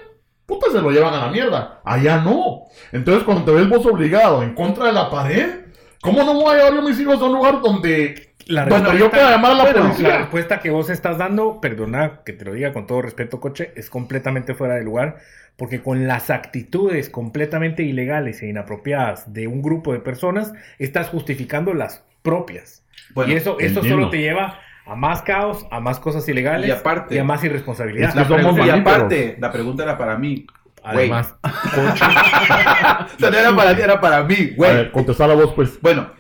[0.45, 1.81] puta se lo llevan a la mierda.
[1.83, 2.61] Allá no.
[2.93, 5.65] Entonces, cuando te ves vos obligado en contra de la pared,
[6.01, 8.85] ¿cómo no voy a llevar yo a mis hijos a un lugar donde, La donde
[8.85, 10.07] yo respuesta- pueda llamar a la bueno, policía?
[10.09, 13.73] La respuesta que vos estás dando, perdona que te lo diga con todo respeto, coche,
[13.75, 15.17] es completamente fuera de lugar,
[15.57, 21.73] porque con las actitudes completamente ilegales e inapropiadas de un grupo de personas, estás justificando
[21.73, 22.83] las propias.
[23.13, 26.71] Bueno, y eso, eso solo te lleva a más caos, a más cosas ilegales Y
[26.71, 28.13] aparte- y a más irresponsabilidad.
[28.13, 30.45] La somos pregunta- y aparte, la pregunta era para mí.
[30.83, 34.73] Además, coche, O sea, no era para ti, era para mí, A güey.
[34.75, 35.81] ver, a vos, pues.
[35.81, 36.11] Bueno,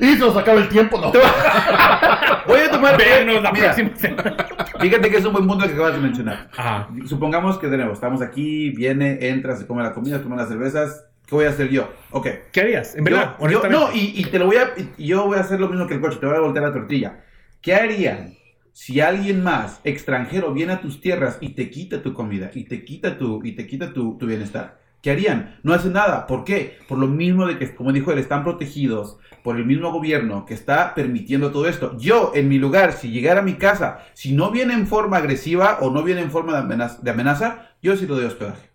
[0.00, 1.12] Y se nos acaba el tiempo, no.
[2.46, 2.98] voy a tomar.
[3.00, 4.36] la Mira, próxima semana.
[4.80, 6.48] Fíjate que es un buen punto que acabas de mencionar.
[6.56, 6.88] Ajá.
[7.06, 11.04] Supongamos que de nuevo estamos aquí, viene, entra, se come la comida, toma las cervezas.
[11.26, 11.92] ¿Qué voy a hacer yo?
[12.10, 12.26] Ok.
[12.50, 12.96] ¿Qué harías?
[12.96, 14.72] En verdad, Yo- no, y, y te lo voy a.
[14.98, 17.20] yo voy a hacer lo mismo que el coche, te voy a voltear la tortilla.
[17.60, 18.34] ¿Qué harían
[18.72, 22.84] si alguien más, extranjero, viene a tus tierras y te quita tu comida y te
[22.84, 24.79] quita tu, y te quita tu, tu bienestar?
[25.02, 25.58] ¿Qué harían?
[25.62, 26.26] No hacen nada.
[26.26, 26.78] ¿Por qué?
[26.88, 30.52] Por lo mismo de que, como dijo él, están protegidos por el mismo gobierno que
[30.52, 31.96] está permitiendo todo esto.
[31.98, 35.78] Yo, en mi lugar, si llegara a mi casa, si no viene en forma agresiva
[35.80, 38.68] o no viene en forma de amenaza, de amenaza yo sí lo doy hospedaje.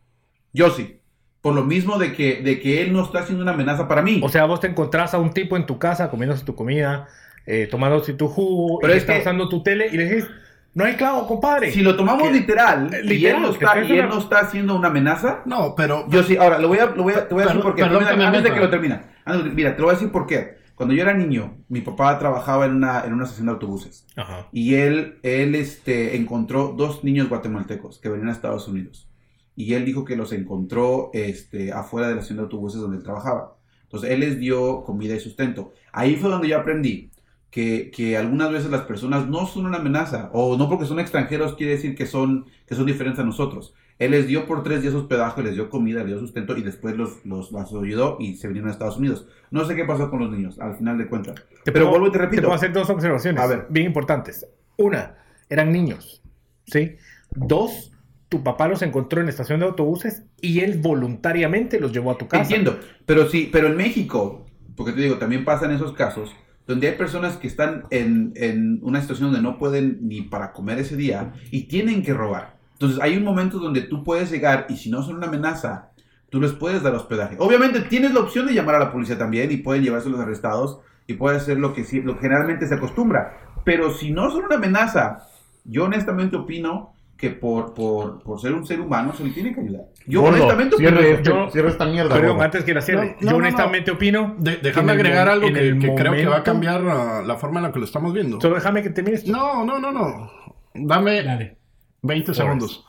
[0.52, 1.00] Yo sí.
[1.42, 4.20] Por lo mismo de que, de que él no está haciendo una amenaza para mí.
[4.24, 7.08] O sea, vos te encontrás a un tipo en tu casa comiéndose tu comida,
[7.46, 10.28] eh, tomándose tu jugo, Pero y es está que- usando tu tele y le decís,
[10.76, 11.72] no hay clavo, compadre.
[11.72, 14.20] Si lo tomamos literal, eh, y, literal, él no te está, parece y él no
[14.20, 16.36] está haciendo una amenaza, No, pero yo sí.
[16.36, 17.84] Ahora, lo voy a, lo voy a, te voy a decir por qué.
[17.84, 20.58] antes de que lo de- Mira, te lo voy a decir por qué.
[20.76, 24.06] Cuando yo era niño, mi papá trabajaba en una, en una estación de autobuses.
[24.18, 24.50] Ajá.
[24.52, 29.08] Y él, él este, encontró dos niños guatemaltecos que venían a Estados Unidos.
[29.56, 33.04] Y él dijo que los encontró este, afuera de la estación de autobuses donde él
[33.04, 33.56] trabajaba.
[33.84, 35.72] Entonces él les dio comida y sustento.
[35.94, 37.12] Ahí fue donde yo aprendí
[37.56, 41.56] que, que algunas veces las personas no son una amenaza, o no porque son extranjeros
[41.56, 43.74] quiere decir que son, que son diferentes a nosotros.
[43.98, 46.98] Él les dio por tres días hospedaje, les dio comida, les dio sustento y después
[46.98, 49.30] los, los, los ayudó y se vinieron a Estados Unidos.
[49.52, 51.36] No sé qué pasó con los niños, al final de cuentas.
[51.64, 52.42] Te Pero puedo- vuelvo y te repito.
[52.42, 53.68] puedo hacer dos observaciones A ver.
[53.70, 54.46] bien importantes.
[54.78, 55.16] Una,
[55.50, 56.22] eran niños.
[56.66, 56.98] ¿Sí?
[57.36, 57.94] Dos,
[58.28, 62.18] tu papá los encontró en la estación de autobuses y él voluntariamente los llevó a
[62.18, 62.44] tu casa.
[62.44, 66.36] Entiendo, pero sí, pero en México, porque te digo, también pasan esos casos
[66.68, 70.80] donde hay personas que están en, en una situación donde no pueden ni para comer
[70.80, 72.56] ese día y tienen que robar.
[72.74, 75.92] Entonces hay un momento donde tú puedes llegar y si no son una amenaza,
[76.30, 77.38] tú les puedes dar hospedaje.
[77.40, 80.80] Obviamente tienes la opción de llamar a la policía también y pueden llevarse los arrestados
[81.08, 83.38] y puede hacer lo que, lo que generalmente se acostumbra.
[83.64, 85.20] Pero si no son una amenaza,
[85.64, 89.62] yo honestamente opino que por, por, por ser un ser humano se le tiene que
[89.62, 89.86] ayudar.
[90.08, 92.14] Yo Gordo, honestamente opino cierre, este- Yo- cierre esta mierda.
[92.16, 93.06] Perdón, antes que la cierre.
[93.06, 94.36] No, no, Yo no, honestamente opino.
[94.38, 97.64] De- déjame agregar algo que, que creo que va a cambiar uh, la forma en
[97.66, 98.40] la que lo estamos viendo.
[98.40, 99.32] Solo déjame que termine esto.
[99.32, 100.32] No, no, no, no.
[100.74, 101.58] Dame Dale.
[102.02, 102.86] 20 segundos.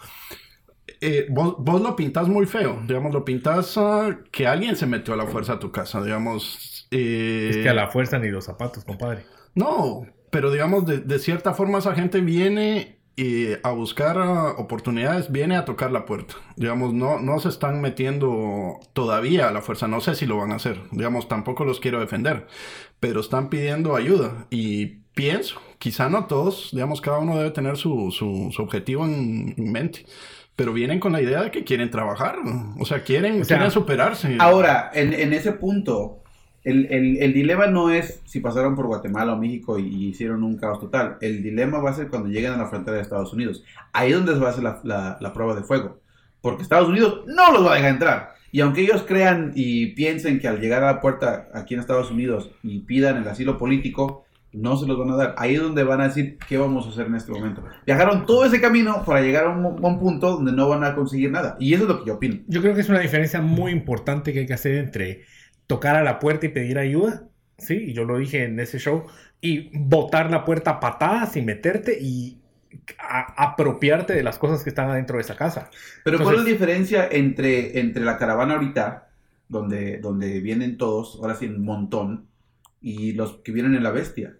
[1.00, 5.12] Eh, vos, vos lo pintas muy feo, digamos, lo pintas ah, que alguien se metió
[5.14, 6.86] a la fuerza a tu casa, digamos.
[6.90, 9.24] eh, Es que a la fuerza ni los zapatos, compadre.
[9.54, 15.32] No, pero digamos, de, de cierta forma esa gente viene eh, a buscar ah, oportunidades,
[15.32, 16.34] viene a tocar la puerta.
[16.56, 20.52] Digamos, no, no se están metiendo todavía a la fuerza, no sé si lo van
[20.52, 20.80] a hacer.
[20.90, 22.46] Digamos, tampoco los quiero defender,
[23.00, 28.10] pero están pidiendo ayuda y pienso, quizá no todos, digamos, cada uno debe tener su,
[28.10, 30.04] su, su objetivo en, en mente.
[30.54, 32.36] Pero vienen con la idea de que quieren trabajar,
[32.78, 34.36] o sea, quieren, O sea, quieren superarse.
[34.38, 36.22] Ahora, en, en ese punto,
[36.66, 40.80] el, el- dilema no es si pasaron por Guatemala o México y, hicieron un caos
[40.80, 41.16] total.
[41.20, 43.64] El dilema va a ser cuando lleguen a la frontera de Estados Unidos.
[43.92, 46.00] Ahí es donde va a la, la- la prueba de fuego.
[46.40, 48.34] Porque Estados Unidos no los va a dejar entrar.
[48.52, 52.10] Y aunque ellos crean y piensen que al llegar a la puerta aquí en Estados
[52.10, 55.34] Unidos y pidan el asilo político, no se los van a dar.
[55.36, 57.62] Ahí es donde van a decir qué vamos a hacer en este momento.
[57.84, 61.30] Viajaron todo ese camino para llegar a un, un punto donde no van a conseguir
[61.30, 61.56] nada.
[61.60, 62.36] Y eso es lo que yo opino.
[62.46, 65.22] Yo creo que es una diferencia muy importante que hay que hacer entre
[65.66, 67.24] tocar a la puerta y pedir ayuda,
[67.58, 67.74] ¿sí?
[67.88, 69.06] Y yo lo dije en ese show,
[69.40, 72.38] y botar la puerta a patadas y meterte y
[72.98, 75.70] a- apropiarte de las cosas que están adentro de esa casa.
[76.04, 79.08] Pero ¿cuál es la diferencia entre, entre la caravana ahorita,
[79.48, 82.26] donde, donde vienen todos, ahora sí un montón,
[82.80, 84.36] y los que vienen en la bestia?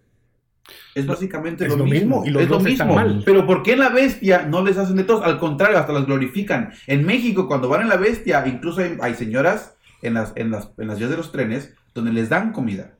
[0.95, 2.21] Es básicamente Es lo, lo mismo.
[2.21, 3.01] mismo, y los es lo dos están mismo.
[3.01, 3.23] mal.
[3.25, 5.23] Pero ¿por qué en la bestia no les hacen de todos?
[5.23, 6.73] Al contrario, hasta las glorifican.
[6.87, 10.71] En México, cuando van en la bestia, incluso hay, hay señoras en las, en, las,
[10.77, 12.93] en las vías de los trenes donde les dan comida.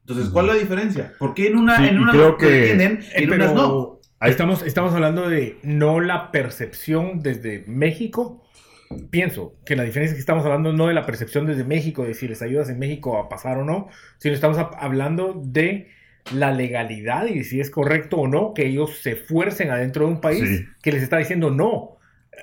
[0.00, 1.12] Entonces, ¿cuál es la diferencia?
[1.18, 3.54] ¿Por qué en una, Sí, en una creo los que- tienen y en Eh, unas
[3.54, 4.00] no?
[4.18, 8.42] Ahí- estamos, estamos hablando de no la percepción desde México.
[9.10, 12.14] Pienso que la diferencia es que estamos hablando no de la percepción desde México, de
[12.14, 15.88] si les ayudas en México a pasar o no, sino estamos hablando de
[16.32, 20.20] la legalidad y si es correcto o no que ellos se fuercen adentro de un
[20.20, 20.64] país Sí.
[20.82, 21.96] que les está diciendo no.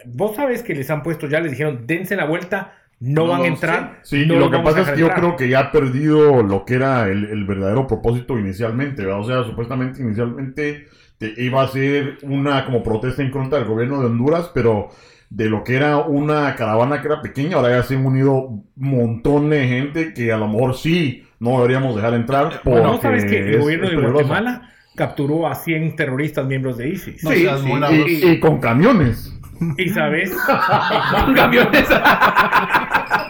[0.06, 3.42] Vos sabes que les han puesto ya, les dijeron dense la vuelta, no, No, van
[3.42, 4.00] a entrar.
[4.04, 5.20] Sí, no lo que pasa es que yo entrar".
[5.20, 9.20] creo que ya ha perdido lo que era el, el verdadero propósito inicialmente, ¿verdad?
[9.20, 10.88] O sea, supuestamente inicialmente
[11.18, 14.90] te- iba a ser una como protesta en contra del gobierno de Honduras, pero
[15.30, 18.66] de lo que era una caravana que era pequeña, ahora ya se han unido un
[18.76, 22.62] montón de gente que a lo mejor sí no deberíamos dejar entrar.
[22.64, 24.28] Bueno, porque sabes que el gobierno de peligroso.
[24.28, 27.24] Guatemala capturó a 100 terroristas miembros de ISIS.
[27.24, 29.30] No Sí, y con camiones.
[29.78, 30.32] Y sabes,
[31.26, 31.88] Con camiones.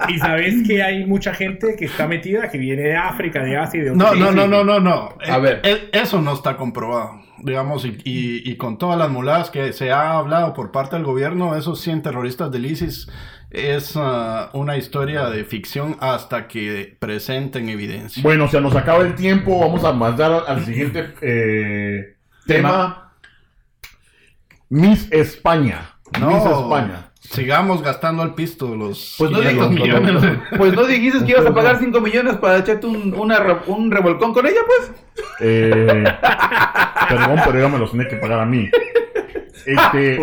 [0.10, 3.80] y sabes que hay mucha gente que está metida, que viene de África, de Asia
[3.80, 4.50] y de No, otros no, no, sí.
[4.50, 5.16] no, no, no.
[5.28, 5.62] A Eh, ver.
[5.64, 7.22] eh, Eso no está comprobado.
[7.40, 11.04] Digamos, y, y- y con todas las muladas que se ha hablado por parte del
[11.06, 13.10] gobierno, esos 100 terroristas del ISIS
[13.52, 18.24] es ah, una historia de ficción hasta que presenten evidencia.
[18.24, 19.60] Bueno, se nos acaba el tiempo.
[19.60, 22.16] Vamos a mandar al, al siguiente eh,
[22.48, 23.14] tema.
[24.70, 25.90] Miss España.
[26.20, 27.12] Miss España.
[27.32, 30.40] Sigamos gastando el pisto los Pues no, 500 dijiste, millones.
[30.58, 34.34] pues no dijiste que ibas a pagar 5 millones para echarte un, una un revolcón
[34.34, 34.92] con ella, pues.
[35.40, 36.04] Eh,
[37.10, 38.70] perdón, pero ella me los tiene que pagar a mí.
[39.66, 40.20] Este,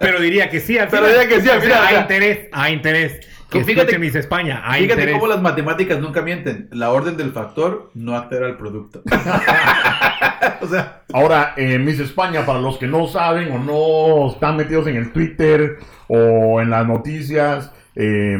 [0.00, 1.20] Pero diría que sí, al Pero final.
[1.20, 2.00] diría que sí, al final, o sea.
[2.00, 3.28] interés, hay interés.
[3.52, 5.20] Que fíjate- fíjate mis España, hay Fíjate interés.
[5.20, 6.68] cómo las matemáticas nunca mienten.
[6.72, 9.02] La orden del factor no altera el producto.
[10.60, 14.86] o sea, ahora, eh, Miss España, para los que no saben o no están metidos
[14.86, 18.38] en el Twitter o en las noticias, eh,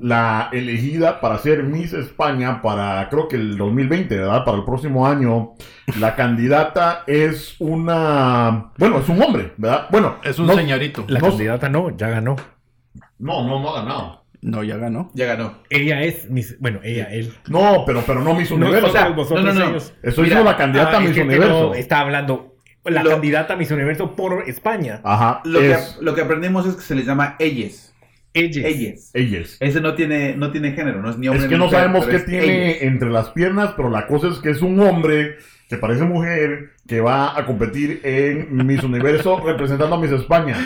[0.00, 4.44] la elegida para ser Miss España para creo que el 2020, ¿verdad?
[4.44, 5.52] Para el próximo año,
[6.00, 9.86] la candidata es una, bueno, es un hombre, ¿verdad?
[9.90, 11.04] Bueno, Es un no- señorito.
[11.08, 12.36] La No- candidata no, ya ganó.
[13.20, 14.24] No, no, no ha ganado.
[14.40, 15.10] No, ya ganó.
[15.14, 15.62] Ya ganó.
[15.68, 16.56] Ella es Miss...
[16.60, 17.32] Bueno, ella, él.
[17.48, 18.86] No, pero, pero no Miss No, Universo.
[18.86, 19.76] o sea, no, vosotros, no, no.
[19.76, 21.60] Estoy Mira, diciendo la candidata Ah, a es Miss que Universo.
[21.68, 25.00] no, está hablando la Lo- candidata a Miss Universo por España.
[25.04, 25.40] Ajá.
[25.44, 27.94] Lo, es que, lo que aprendimos es que se les llama ellas.
[28.32, 28.64] Ellas.
[28.64, 29.10] Ellas.
[29.14, 29.56] ellas.
[29.58, 31.80] Ese no tiene, no tiene género, no es ni hombre Es que ni no mujer,
[31.80, 32.82] sabemos qué tiene ellas.
[32.82, 35.36] entre las piernas, pero la cosa es que es un hombre
[35.68, 40.56] que parece mujer que va a competir en Miss Universo representando a Miss España.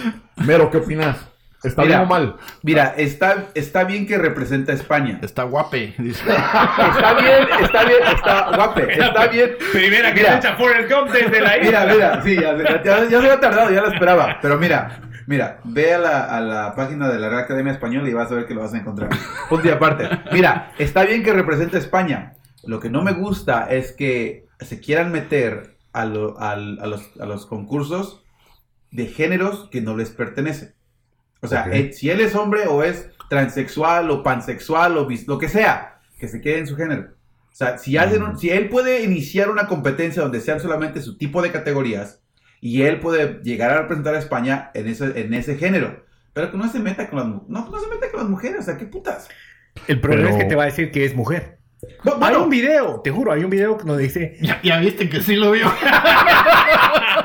[0.44, 1.16] Mero, ¿qué opinas?
[1.64, 1.98] ¿Está Mira.
[1.98, 2.36] bien o mal?
[2.62, 5.18] Mira, está, está bien que representa a España.
[5.22, 6.22] Está guape, dice.
[6.28, 9.50] Está bien, está bien, está guape, está bien.
[9.72, 10.32] Primera que Mira.
[10.32, 11.86] se echa Forrest Gump desde la Mira, isla.
[11.94, 14.38] mira, sí, ya, ya, ya se había tardado, ya lo esperaba.
[14.42, 18.12] Pero mira, mira, ve a la, a la página de la Real Academia Española y
[18.12, 19.10] vas a ver que lo vas a encontrar.
[19.48, 20.08] Punto y aparte.
[20.32, 22.34] Mira, está bien que represente a España.
[22.64, 27.08] Lo que no me gusta es que se quieran meter a, lo- al- a los,
[27.20, 28.24] a los concursos
[28.90, 30.74] de géneros que no les pertenecen.
[31.42, 35.38] O sea, eh, si él es hombre o es transexual o pansexual o bis- lo
[35.38, 37.08] que sea, que se quede en su género.
[37.50, 41.18] O sea, si, hacen un- si él puede iniciar una competencia donde sean solamente su
[41.18, 42.20] tipo de categorías
[42.60, 46.56] y él puede llegar a representar a España en ese, en ese género, pero que
[46.56, 48.76] no se meta con las mu- no, no se meta con las mujeres, o sea,
[48.78, 49.28] qué putas.
[49.88, 51.58] El problema Pero- es que te va a decir que es mujer.
[52.04, 54.36] No, Hay un video, te juro, hay un video donde dice.
[54.40, 55.66] Ya, ya viste que sí lo vio.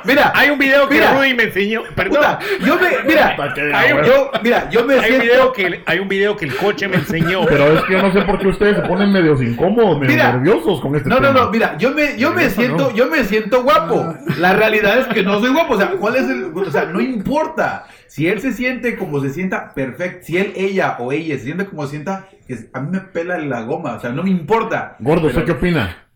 [0.03, 1.13] mira, Hay un video que Mira.
[1.13, 1.83] Rudy me enseñó.
[1.95, 2.15] Perdón.
[2.17, 3.35] puta, yo me, mira,
[3.73, 6.55] Hay un- yo, mira, yo me Hay un, video que, hay un video que el
[6.55, 7.45] coche me enseñó.
[7.45, 10.31] Pero es que yo no sé por qué ustedes se ponen medios incómodos, medio Mira.
[10.33, 11.41] nerviosos con este No, no, tema.
[11.45, 12.95] no, mira, yo me, yo me siento, no.
[12.95, 14.15] yo me siento guapo.
[14.37, 15.73] La realidad es que no soy guapo.
[15.73, 17.85] O sea, ¿cuál es el, o sea, no importa.
[18.07, 20.25] Si él se siente como se sienta, perfecto.
[20.25, 23.37] Si él, ella o ella se siente como se sienta, que a mí me pela
[23.37, 23.95] la goma.
[23.95, 24.95] O sea, no me importa.
[24.99, 26.06] Gordo, ¿usted qué opina?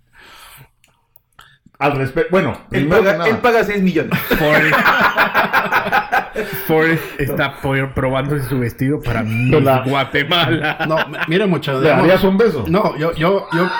[1.81, 4.17] Al respecto, bueno, Él paga, él paga 6 millones.
[4.37, 4.75] Forrest,
[6.67, 7.55] Forrest está
[7.95, 10.77] probándose su vestido para Miss La- Guatemala.
[10.87, 11.81] No, m- mire muchachos.
[11.81, 12.65] ¿le darías un beso?
[12.67, 13.67] No, yo, yo, yo,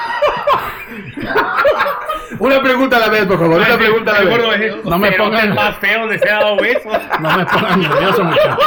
[2.40, 3.58] Una pregunta a la vez, por favor.
[3.62, 4.76] Una pregunta a la vez.
[4.84, 6.94] No me pongan- más feo de se ha dado besos.
[7.20, 8.58] no me pongan nervioso, muchachos.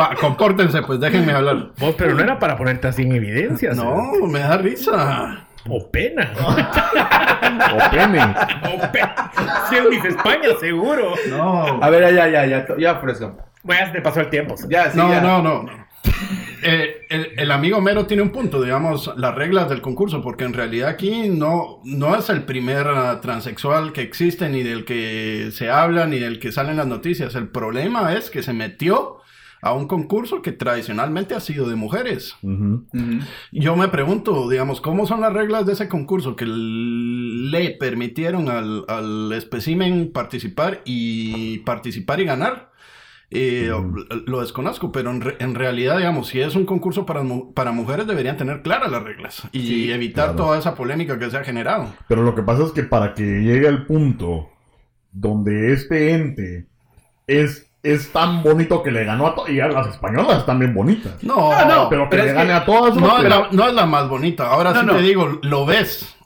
[0.00, 1.68] Va, compórtense, pues déjenme hablar.
[1.78, 3.72] Vos, pero no era para ponerte así en evidencia.
[3.74, 5.44] No, me da risa.
[5.68, 6.32] O pena.
[7.52, 8.20] O pene.
[8.20, 9.30] o pena.
[9.68, 11.14] Si es España, seguro.
[11.28, 11.82] No.
[11.82, 13.36] A ver, ya, ya, ya, ya, fresco.
[13.62, 14.54] Bueno, ya se te pasó el tiempo.
[14.68, 15.20] Ya, sí, no, ya.
[15.20, 15.72] no, no, no.
[16.64, 20.52] Eh, el, el amigo Mero tiene un punto, digamos, las reglas del concurso, porque en
[20.52, 25.70] realidad aquí no, no es el primer ah, transexual que existe, ni del que se
[25.70, 27.34] habla, ni del que salen las noticias.
[27.34, 29.21] El problema es que se metió
[29.64, 32.34] a un concurso que tradicionalmente ha sido de mujeres.
[33.52, 38.84] Yo me pregunto, digamos, ¿cómo son las reglas de ese concurso que le permitieron al,
[38.88, 42.72] al espécimen participar y participar y ganar?
[43.30, 43.70] Eh,
[44.26, 47.72] Lo desconozco, pero en, re- en realidad, digamos, si es un concurso para, mu- para
[47.72, 50.36] mujeres, deberían tener claras las reglas y Sí, evitar claro.
[50.44, 51.86] toda esa polémica que se ha generado.
[52.08, 54.50] Pero lo que pasa es que para que llegue al punto
[55.12, 56.66] donde este ente
[57.26, 60.72] es, es tan bonito que le ganó a todas, y a las españolas están bien
[60.74, 61.22] bonitas.
[61.22, 62.94] No, Ah, no, Pero que pero le gane que a todas.
[62.96, 64.46] no, la, no es la más bonita.
[64.48, 64.92] Ahora No, sí no.
[64.94, 66.16] te digo, lo ves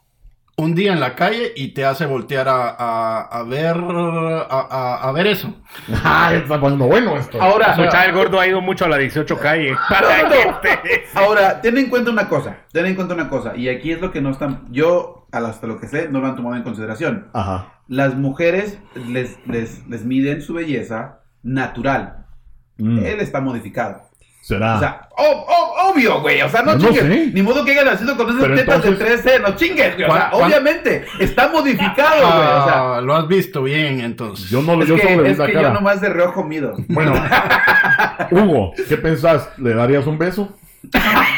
[0.58, 5.08] un día en la calle y te hace voltear a, a- a ver a, a-
[5.08, 5.54] a ver eso.
[6.04, 7.40] Ah, está poniendo bueno esto.
[7.40, 9.74] Ahora, Mucha, el gordo ha ido mucho a la 18 calle.
[9.88, 13.68] Para que ustedes- Ahora, ten en cuenta una cosa, ten en cuenta una cosa, y
[13.68, 16.56] aquí es lo que no están, yo, hasta lo que sé, no lo han tomado
[16.56, 17.28] en consideración.
[17.34, 17.72] Ajá.
[17.88, 22.26] Las mujeres les, les, les miden su belleza natural.
[22.78, 24.02] Mm, Él está modificado.
[24.42, 24.76] Será.
[24.76, 27.02] O sea, ob- ob- obvio, güey, o sea, no No chingues.
[27.02, 27.30] sé.
[27.34, 30.08] Ni modo que haya nacido con esas Pero tetas entonces- de 13, no chingues, güey.
[30.08, 32.48] O sea, ¿Cuán- cuán- obviamente, está modificado, güey.
[32.48, 34.48] O sea, Ah, lo has visto bien, entonces.
[34.48, 35.68] yo no es yo solo le que, es que cara.
[35.68, 36.74] yo nomás de reojo mido.
[36.88, 37.12] Bueno,
[38.30, 39.48] Hugo, ¿qué pensás?
[39.58, 40.56] ¿Le darías un beso?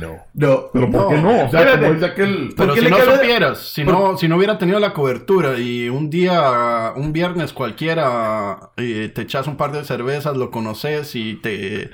[0.00, 0.16] No.
[0.34, 0.70] No.
[0.72, 1.28] Pero ¿por No, qué no?
[1.44, 1.80] O sea, espérate.
[1.80, 2.54] como dice aquel.
[2.56, 5.58] Pero ¿Por qué si no cabe- supieras, si no, si no hubiera tenido la cobertura
[5.58, 11.14] y un día, un viernes cualquiera, eh, te echas un par de cervezas, lo conoces
[11.14, 11.90] y te...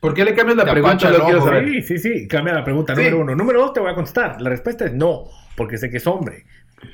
[0.00, 1.10] ¿Por qué le cambias la Te pregunta?
[1.10, 1.64] Lo quiero saber.
[1.68, 2.28] Sí, sí, sí.
[2.28, 2.94] Cambia la pregunta.
[2.94, 3.00] Sí.
[3.00, 3.34] Número uno.
[3.34, 4.40] Número dos, te voy a contestar.
[4.40, 5.24] La respuesta es no,
[5.56, 6.44] porque sé que es hombre.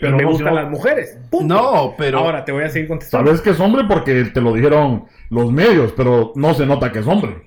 [0.01, 1.19] Pero me no, gustan las mujeres.
[1.29, 1.53] Punto.
[1.55, 2.19] No, pero...
[2.21, 3.27] Ahora te voy a seguir contestando.
[3.27, 7.01] Sabes que es hombre porque te lo dijeron los medios, pero no se nota que
[7.01, 7.43] es hombre.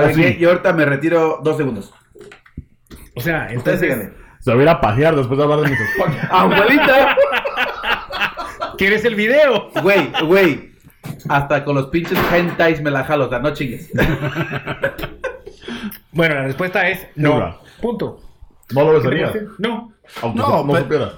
[0.00, 0.22] ¿Saben Así.
[0.22, 0.38] qué?
[0.38, 1.92] Yo ahorita me retiro dos segundos.
[3.16, 4.12] O sea, Ustedes entonces, síganle.
[4.40, 6.28] Se va a ir a pajear después de hablar de mis espaldas.
[6.30, 7.16] Abuelita.
[8.78, 9.70] ¿quieres el video?
[9.82, 10.72] Güey, güey.
[11.28, 13.90] Hasta con los pinches hentais me la jalo, o sea, no chingues.
[16.12, 17.58] Bueno, la respuesta es no.
[17.80, 18.20] Punto.
[18.74, 19.30] No lo ¿Qué te besarías.
[19.30, 19.56] puedo decir?
[19.58, 19.92] No.
[20.22, 21.12] Aunque No, no, no pe- supieras.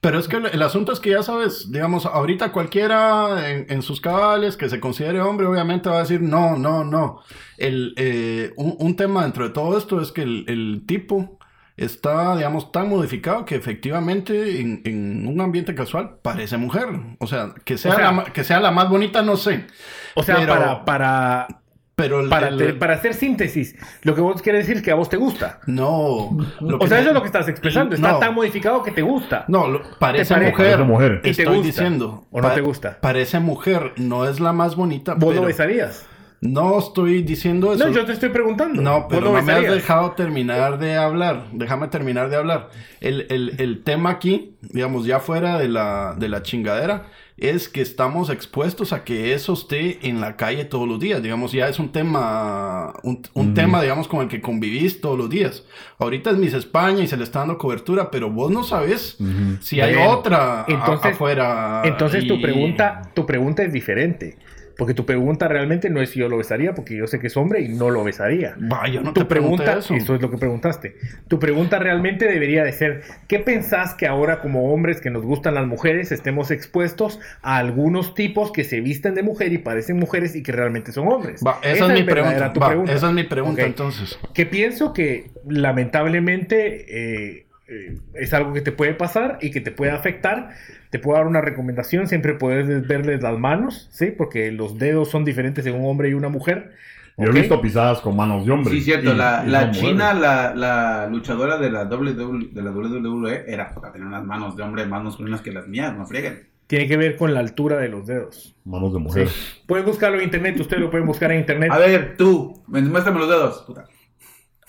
[0.00, 3.82] Pero es que el, el asunto es que ya sabes, digamos, ahorita cualquiera en, en
[3.82, 7.20] sus cabales que se considere hombre, obviamente va a decir no, no, no.
[7.58, 11.38] El, eh, un, un tema dentro de todo esto es que el, el tipo
[11.76, 16.88] está, digamos, tan modificado que efectivamente en, en un ambiente casual parece mujer.
[17.18, 19.66] O sea, que sea, O sea- la, que sea la más bonita, no sé.
[20.14, 21.59] O sea, Pero- para, para,
[22.00, 24.90] Pero el- para, el- te- para hacer síntesis, lo que vos quieres decir es que
[24.90, 25.60] a vos te gusta.
[25.66, 26.36] No.
[26.60, 27.94] lo O sea, eso es lo que estás expresando.
[27.94, 28.18] Está No.
[28.18, 29.44] tan modificado que te gusta.
[29.48, 30.50] No, lo- parece parece?
[30.52, 30.66] mujer.
[30.76, 31.12] Parece mujer.
[31.18, 31.66] ¿Y te Estoy gusta?
[31.66, 32.26] diciendo.
[32.30, 32.98] ¿O no pa- te gusta?
[33.00, 35.14] Parece mujer, no es la más bonita.
[35.14, 36.06] ¿Vos pero lo besarías?
[36.42, 37.86] No estoy diciendo eso.
[37.86, 38.80] No, yo te estoy preguntando.
[38.80, 41.44] No, ¿Vos pero no me has dejado terminar de hablar.
[41.52, 42.70] Déjame terminar de hablar.
[43.02, 47.04] El, el- el tema aquí, digamos, ya fuera de la, de la chingadera,
[47.40, 51.22] es que estamos expuestos a que eso esté en la calle todos los días.
[51.22, 55.30] Digamos, ya es un tema, un, un tema, digamos, con el que convivís todos los
[55.30, 55.64] días.
[55.98, 59.16] Ahorita es Miss España y se le está dando cobertura, pero vos no sabes
[59.60, 61.82] si hay Bueno, otra entonces- afuera.
[61.84, 64.36] Entonces tu pregunta, tu pregunta es diferente.
[64.80, 67.36] Porque tu pregunta realmente no es si yo lo besaría, porque yo sé que es
[67.36, 68.56] hombre y no lo besaría.
[68.72, 69.92] Va, yo no tu te pregunta, eso.
[69.92, 70.96] eso es lo que preguntaste.
[71.28, 75.52] Tu pregunta realmente debería de ser, ¿qué pensás que ahora como hombres que nos gustan
[75.52, 80.34] las mujeres estemos expuestos a algunos tipos que se visten de mujer y parecen mujeres
[80.34, 81.42] y que realmente son hombres?
[81.60, 82.50] Esa, es mi pregunta.
[82.86, 84.18] Esa es mi pregunta entonces.
[84.32, 86.86] Que pienso que lamentablemente
[87.34, 90.50] eh, eh, es algo que te puede pasar y que te puede afectar.
[90.90, 94.06] Te puedo dar una recomendación, siempre puedes verles las manos, ¿sí?
[94.10, 96.72] Porque los dedos son diferentes en un hombre y una mujer.
[97.16, 98.72] Yo he visto pisadas con manos de hombre.
[98.72, 99.12] Sí, cierto.
[99.12, 103.74] Y- La, y la china, la, la luchadora de la, WWE, de la WWE, era
[103.74, 106.48] para tener unas manos de hombre más masculinas que las mías, no frieguen.
[106.66, 108.54] Tiene que ver con la altura de los dedos.
[108.64, 109.28] Manos de mujer.
[109.66, 111.70] Pueden buscarlo en internet, ustedes lo pueden buscar en internet.
[111.72, 113.64] A ver, tú, muéstrame los dedos.
[113.66, 113.86] Puta.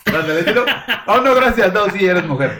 [0.04, 0.64] Déjalo.
[1.06, 1.72] Oh, no, gracias.
[1.72, 2.50] No, sí, eres mujer.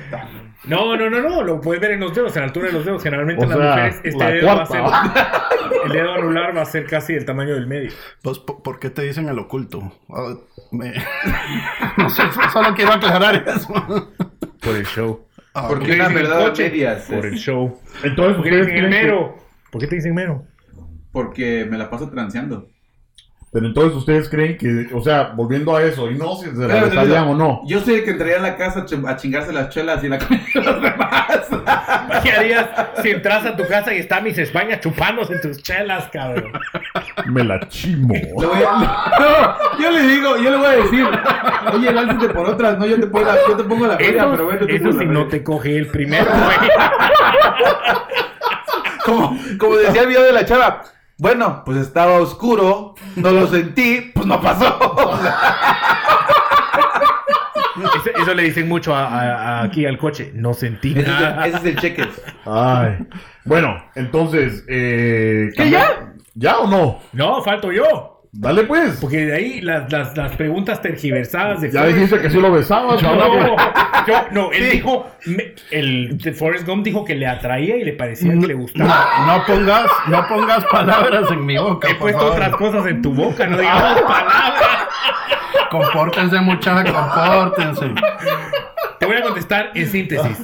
[0.65, 2.85] No, no, no, no, lo puedes ver en los dedos, en la altura de los
[2.85, 3.03] dedos.
[3.03, 4.83] Generalmente O en las sea, mujeres este la dedo va a ser,
[5.87, 7.91] el dedo anular va a ser casi el tamaño del medio.
[8.23, 9.93] ¿Vos po- por qué te dicen el oculto?
[10.09, 10.35] Ah,
[10.71, 10.95] me-
[11.99, 12.23] no sé,
[12.53, 13.75] solo quiero aclarar eso.
[14.61, 15.27] Por el show.
[15.55, 16.63] Ah, Porque ¿Por qué una dicen el verdad coche?
[16.71, 17.03] medias.
[17.11, 17.81] Por el show.
[18.05, 19.37] Entonces, ¿Por qué ¿ustedes dicen el mero?
[19.73, 20.47] ¿Por qué te dicen mero?
[21.11, 22.69] Porque me la paso transeando.
[23.53, 27.25] Pero entonces ustedes creen que, o sea, volviendo a eso, y no si se la
[27.25, 27.61] o no.
[27.67, 30.19] Yo sé que entraría a la casa a ch- a chingarse las chelas y la
[30.19, 31.49] comida de los demás.
[32.23, 32.67] ¿Qué harías
[33.03, 36.51] si entras a tu casa y está Miss España chupándose tus chelas, cabrón?
[37.27, 38.15] Me la chimo.
[38.15, 41.07] Le voy a- No, yo le digo, yo le voy a decir,
[41.75, 44.45] oye, lánzate por otras, no, yo te, pongo la, yo te pongo la feria, pero
[44.47, 46.71] bueno, tú eso si la no te coge el primero, güey.
[49.05, 50.83] Como, como decía el video de la chava,
[51.23, 54.77] bueno, pues estaba oscuro, no lo sentí, pues no pasó.
[57.77, 60.33] Eso, eso le dicen mucho a- a- a- aquí al coche.
[60.35, 61.47] No sentí Ese es el, nada.
[61.47, 62.09] ese es el cheques.
[62.45, 62.99] Ay.
[63.45, 65.51] Bueno, entonces, eh.
[65.57, 66.13] ¿Qué, ya?
[66.35, 66.99] ¿Ya o no?
[67.13, 68.22] No, falto yo.
[68.35, 68.97] Dale pues.
[68.99, 72.51] Porque de ahí las, las, las preguntas tergiversadas de Ya Forrest- dijiste que sí lo
[72.51, 73.57] besabas, No, cabrón.
[74.09, 77.93] yo, no, él dijo, me- el de Forrest Gump dijo que le atraía y le
[77.93, 79.07] parecía que le gustaba.
[79.27, 81.89] No, no pongas, no pongas palabras en mi boca.
[81.89, 82.33] He por puesto favor.
[82.35, 84.89] otras cosas en tu boca, no digamos palabras.
[85.71, 87.91] Compórtense, muchachos, compórtense.
[88.99, 90.39] Te voy a contestar en síntesis.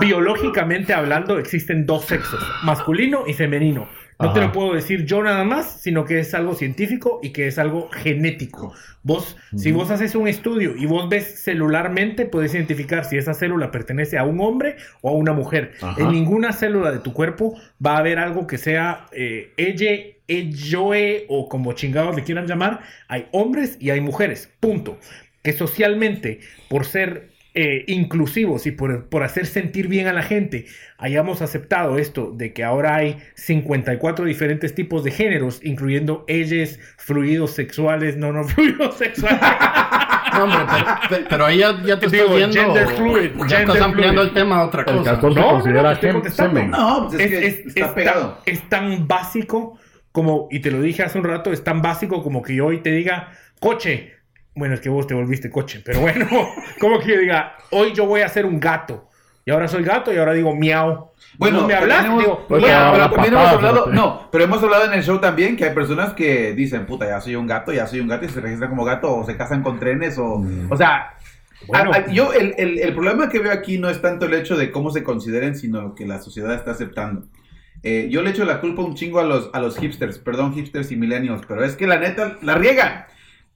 [0.00, 3.88] Biológicamente hablando, existen dos sexos, masculino y femenino.
[4.18, 7.46] No te lo puedo decir yo nada más, sino que es algo científico y que
[7.46, 8.72] es algo genético.
[9.04, 13.70] Vos, si vos haces un estudio y vos ves celularmente, puedes identificar si esa célula
[13.70, 15.72] pertenece a un hombre o a una mujer.
[15.80, 16.02] Ajá.
[16.02, 17.54] En ninguna célula de tu cuerpo
[17.84, 19.92] va a haber algo que sea eh, ella,
[20.26, 22.80] elloe o como chingados le quieran llamar.
[23.06, 24.52] Hay hombres y hay mujeres.
[24.58, 24.98] Punto.
[25.44, 27.30] Que socialmente, por ser
[27.60, 32.52] eh, inclusivos y por, por hacer sentir bien a la gente, hayamos aceptado esto de
[32.52, 38.96] que ahora hay 54 diferentes tipos de géneros, incluyendo ellos, fluidos sexuales, no, no fluidos
[38.96, 39.40] sexuales.
[40.34, 40.58] No, hombre,
[41.08, 42.74] pero, pero ahí ya, ya te Digo, estás viendo.
[42.74, 44.28] gender fluid, ya gender estás ampliando fluid.
[44.28, 45.10] el tema a otra El cosa.
[45.12, 46.54] castor se No, considera no, estoy gem- contestando.
[46.60, 46.70] semen.
[46.70, 49.78] No, pues es, es, que es- está es tan, es tan básico
[50.12, 52.78] como, y te lo dije hace un rato, es tan básico como que yo hoy
[52.82, 54.17] te diga, coche.
[54.58, 56.26] Bueno, es que vos te volviste coche, pero bueno,
[56.80, 59.04] como que yo diga, hoy yo voy a ser un gato.
[59.44, 61.08] Y ahora soy gato y ahora digo miau.
[61.38, 64.44] Bueno, no me hablas, tenemos- digo, Pues ya, pero también patada, hemos hablado, no, pero
[64.44, 67.46] hemos hablado en el show también que hay personas que dicen, puta, ya soy un
[67.46, 70.18] gato, ya soy un gato y se registran como gato o se casan con trenes
[70.18, 71.14] o, o sea,
[71.66, 71.92] Bueno.
[71.92, 74.56] a- a- yo el, el- el problema que veo aquí no es tanto el hecho
[74.56, 77.26] de cómo se consideren, sino lo que la sociedad está aceptando.
[77.82, 80.90] Eh, yo le echo la culpa un chingo a los, a los hipsters, perdón, hipsters
[80.92, 83.06] y millennials, pero es que la neta la riegan.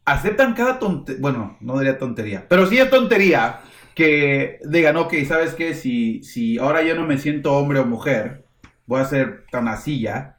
[0.04, 3.60] Aceptan cada tontería, bueno, no diría tontería, pero sí es tontería
[3.94, 5.74] que digan, ok, ¿sabes qué?
[5.74, 8.44] Si, si ahora yo no me siento hombre o mujer,
[8.86, 10.36] voy a ser tan asilla.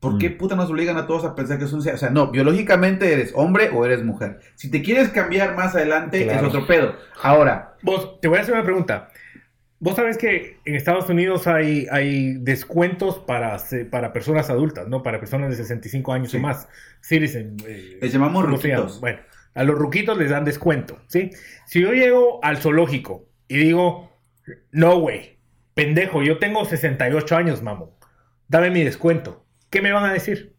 [0.00, 0.36] ¿Por qué Mm.
[0.38, 1.78] puta nos obligan a todos a pensar que son...
[1.78, 4.40] O sea, no, biológicamente eres hombre o eres mujer.
[4.54, 6.40] Si te quieres cambiar más adelante, Claro.
[6.40, 6.94] es otro pedo.
[7.22, 9.08] Ahora, Vos, te voy a hacer una pregunta.
[9.84, 13.58] Vos sabes que en Estados Unidos hay, hay descuentos para,
[13.90, 15.02] para personas adultas, ¿no?
[15.02, 16.38] Para personas de 65 años Sí.
[16.38, 16.66] o más.
[17.02, 17.58] Citizen.
[17.66, 18.98] eh, Les llamamos ruquitos.
[19.00, 19.18] Bueno,
[19.52, 21.32] a los ruquitos les dan descuento, ¿sí?
[21.66, 24.10] Si yo llego al zoológico y digo,
[24.72, 25.36] no, güey,
[25.74, 27.98] pendejo, yo tengo 68 años, mamo,
[28.48, 29.44] dame mi descuento.
[29.68, 30.53] ¿Qué me van a decir?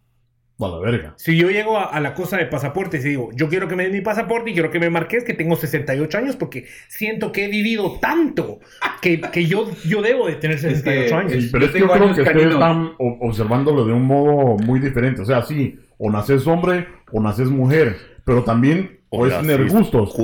[0.58, 1.14] A la verga.
[1.18, 3.84] Si yo llego a, a la cosa de pasaportes y digo, yo quiero que me
[3.84, 7.46] den mi pasaporte y quiero que me marques que tengo 68 años porque siento que
[7.46, 8.60] he vivido tanto
[9.02, 11.32] que, que yo, yo debo de tener 68 que- años.
[11.44, 14.80] Sí, pero es que yo creo que ustedes están o- observándolo de un modo muy
[14.80, 15.22] diferente.
[15.22, 20.16] O sea, sí, o naces hombre o naces mujer, pero también puedes tener gustos.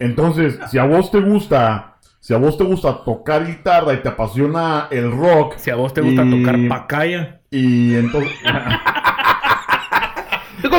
[0.00, 4.08] Entonces, si a vos te gusta, si a vos te gusta tocar guitarra y te
[4.10, 8.32] apasiona el rock Si a vos te gusta Y- tocar pacaya, y entonces,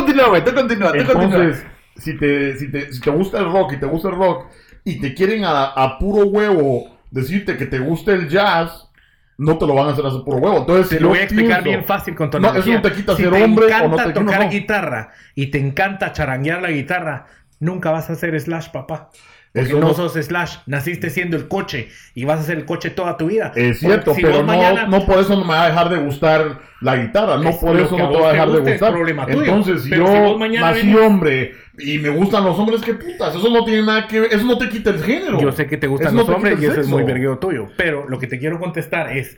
[0.06, 1.24] continúa, güey, tú continúa, tú continúa.
[1.24, 1.66] entonces
[1.98, 4.48] si te, si te, si te gusta el rock y te gusta el rock
[4.84, 8.90] y te quieren a, a puro huevo decirte que te gusta el jazz,
[9.38, 10.58] no te lo van a hacer a puro huevo.
[10.60, 12.82] Entonces, te si lo voy a explicar pienso- bien fácil con tu No, eso no
[12.82, 14.50] te quita si ser te hombre o encanta no te- tocar no.
[14.50, 17.28] guitarra y te encanta charanguear la guitarra,
[17.60, 19.10] nunca vas a ser Slash, papá.
[19.54, 22.66] Porque Eso no, no- sos Slash, naciste siendo el coche y vas a ser el
[22.66, 23.52] coche toda tu vida.
[23.56, 25.90] Es cierto, Porque si pero no, mañana- no por eso no me va a dejar
[25.90, 28.92] de gustar la guitarra, no Es por eso no te va a dejar de gustar.
[28.94, 29.42] problema tuyo.
[29.44, 33.36] Entonces, si Pero yo si nací venís- hombre y me gustan los hombres, qué putas,
[33.36, 35.40] eso no tiene nada que ver, eso no te quita el género.
[35.40, 37.38] Yo sé que te gustan Eso los no te hombres y eso es muy vergueo
[37.38, 37.68] tuyo.
[37.78, 39.38] Pero lo que te quiero contestar es: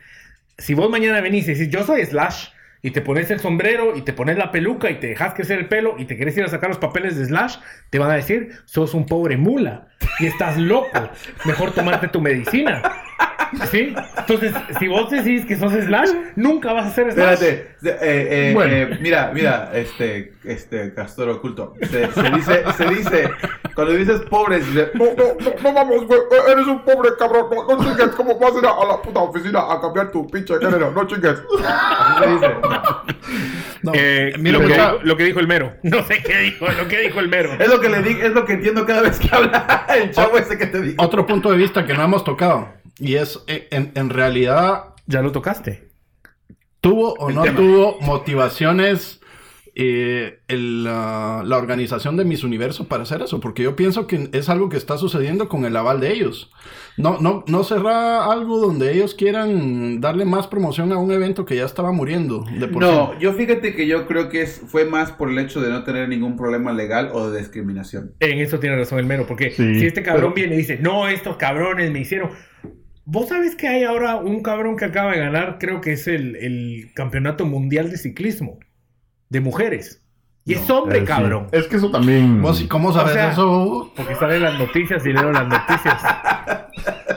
[0.58, 2.48] si vos mañana venís y decís, yo soy Slash,
[2.86, 5.68] y te pones el sombrero y te pones la peluca y te dejas crecer el
[5.68, 7.58] pelo y te querés ir a sacar los papeles de Slash,
[7.90, 9.88] te van a decir, sos un pobre mula
[10.20, 11.10] y estás loco.
[11.46, 12.84] Mejor tomarte tu medicina.
[13.72, 13.94] ¿Sí?
[14.18, 17.34] Entonces, si vos decís que sos Slash, nunca vas a ser Slash.
[17.34, 18.74] Espérate, se- eh, eh, Bueno.
[18.74, 21.74] eh, mira, mira, este, este castor oculto.
[21.82, 23.30] Se, se dice, se dice,
[23.76, 26.20] cuando dices pobre, se dice, No, no, no, no vamos, güey.
[26.50, 27.48] Eres un pobre cabrón.
[27.52, 28.16] No, no chingues.
[28.16, 30.92] ¿Cómo vas a ir a, la puta oficina a cambiar tu pinche género?
[30.92, 31.42] No chingues.
[31.60, 32.48] así se dice.
[33.82, 35.74] No, Eh, mira, lo, que lo que dijo el mero.
[35.84, 37.54] No sé qué dijo, lo que dijo el mero.
[37.60, 40.38] Es lo que le digo, es lo que entiendo cada vez que habla el chavo
[40.38, 41.04] ese que te digo.
[41.04, 42.70] otro punto de vista que no hemos tocado.
[43.00, 45.90] Y es, eh, en, en realidad, Ya lo tocaste.
[46.82, 47.58] ¿tuvo o El no tema.
[47.58, 49.20] tuvo motivaciones
[49.78, 53.40] eh, el, ah, la organización de Miss Universo para hacer eso?
[53.40, 56.52] Porque yo pienso que es algo que está sucediendo con el aval de ellos.
[56.98, 61.56] No, no, no será algo donde ellos quieran darle más promoción a un evento que
[61.58, 63.18] ya estaba muriendo de por No, sí.
[63.20, 66.08] yo fíjate que yo creo que es, fue más por el hecho de no tener
[66.08, 68.14] ningún problema legal o de discriminación.
[68.22, 70.78] En eso tiene razón el mero, porque Sí, si este cabrón pero- viene y dice,
[70.82, 72.30] no, estos cabrones me hicieron.
[73.06, 76.36] Vos sabés que hay ahora un cabrón que acaba de ganar, creo que es el,
[76.38, 78.60] el campeonato mundial de ciclismo
[79.30, 80.02] de mujeres.
[80.44, 81.08] Y es hombre, Eh, sí.
[81.08, 81.48] cabrón.
[81.52, 82.42] Es que eso también.
[82.42, 83.94] ¿Vos y cómo sabes O sea, eso?
[83.96, 86.02] Porque salen las noticias y leo las noticias.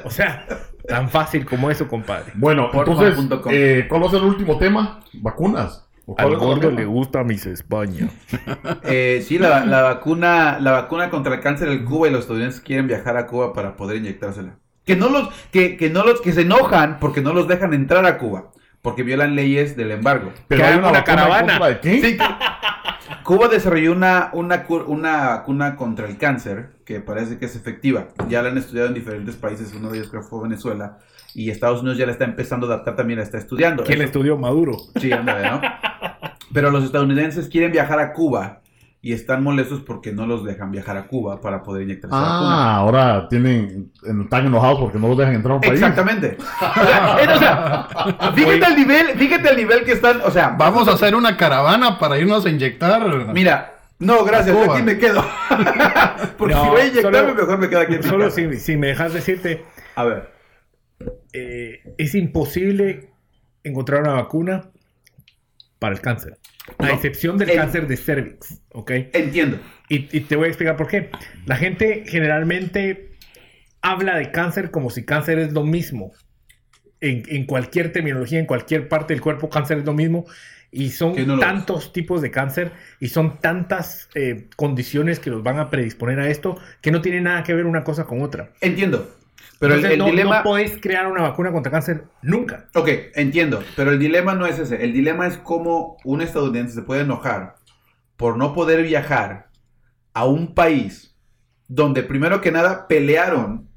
[0.05, 0.47] O sea,
[0.87, 2.33] tan fácil como eso, compadre.
[2.35, 3.53] Bueno, Porfa entonces, punto com.
[3.55, 5.01] eh, ¿cuál va a ser el último tema?
[5.15, 5.87] Vacunas.
[6.07, 8.09] ¿O cuál Al gordo le gusta Miss España.
[8.85, 12.63] Eh, sí, la, la vacuna, la vacuna contra el cáncer en Cuba y los estadounidenses
[12.63, 14.59] quieren viajar a Cuba para poder inyectársela.
[14.89, 18.07] Que no los, que, que no los, que se enojan porque no los dejan entrar
[18.07, 18.51] a Cuba,
[18.83, 20.33] porque violan leyes del embargo.
[20.49, 21.61] Pero hay una, caravana.
[21.81, 22.01] qué?
[22.01, 22.19] Sí,
[23.23, 28.09] Cuba desarrolló una, una, una vacuna contra el cáncer que parece que es efectiva.
[28.29, 30.97] Ya la han estudiado en diferentes países, uno de ellos creo fue Venezuela,
[31.35, 33.85] y Estados Unidos ya la está empezando a adaptar, también la está estudiando.
[33.85, 34.77] ¿Quién Eso- estudió Maduro?
[34.99, 35.61] Sí, ¿no?
[36.55, 38.63] Pero los estadounidenses quieren viajar a Cuba
[39.01, 42.31] y están molestos porque no los dejan viajar a Cuba para poder inyectarse vacuna.
[42.51, 43.93] Ah, ahora tienen,
[44.23, 45.75] están enojados porque no los dejan entrar a un país.
[45.75, 46.37] Exactamente.
[47.29, 47.89] O sea,
[48.35, 51.99] fíjate el nivel, fíjate el nivel que están, o sea, Vamos a hacer una caravana
[51.99, 53.07] para irnos a inyectar.
[53.33, 54.75] Mira, no, gracias, yo Cuba.
[54.77, 55.25] aquí me quedo.
[56.39, 58.37] Porque No, si voy a inyectarme, solo- mejor me quedo aquí en mi Solo casa.
[58.37, 59.65] si, si me dejas decirte,
[59.97, 60.31] A ver.
[61.33, 63.11] eh, es imposible
[63.65, 64.65] encontrar una vacuna
[65.79, 66.39] para el cáncer.
[66.79, 68.91] A excepción del El- cáncer de cervix, ¿ok?
[69.13, 69.59] Entiendo.
[69.89, 71.11] Y, y te voy a explicar por qué.
[71.47, 73.13] La gente generalmente
[73.81, 76.13] habla de cáncer como si cáncer es lo mismo.
[77.01, 80.27] En, en cualquier terminología, en cualquier parte del cuerpo, cáncer es lo mismo.
[80.71, 81.41] Y son no es.
[81.41, 86.29] tantos tipos de cáncer y son tantas eh, condiciones que los van a predisponer a
[86.29, 88.51] esto que no tiene nada que ver una cosa con otra.
[88.61, 89.11] Entiendo.
[89.59, 90.37] Pero el, Entonces, el no, dilema.
[90.39, 92.67] no podés crear una vacuna contra cáncer nunca.
[92.75, 93.63] Ok, entiendo.
[93.77, 94.85] Pero el dilema no es ese.
[94.85, 97.57] El dilema es cómo un estadounidense se puede enojar
[98.17, 99.49] por no poder viajar
[100.15, 101.17] a un país
[101.67, 103.69] donde, primero que nada, pelearon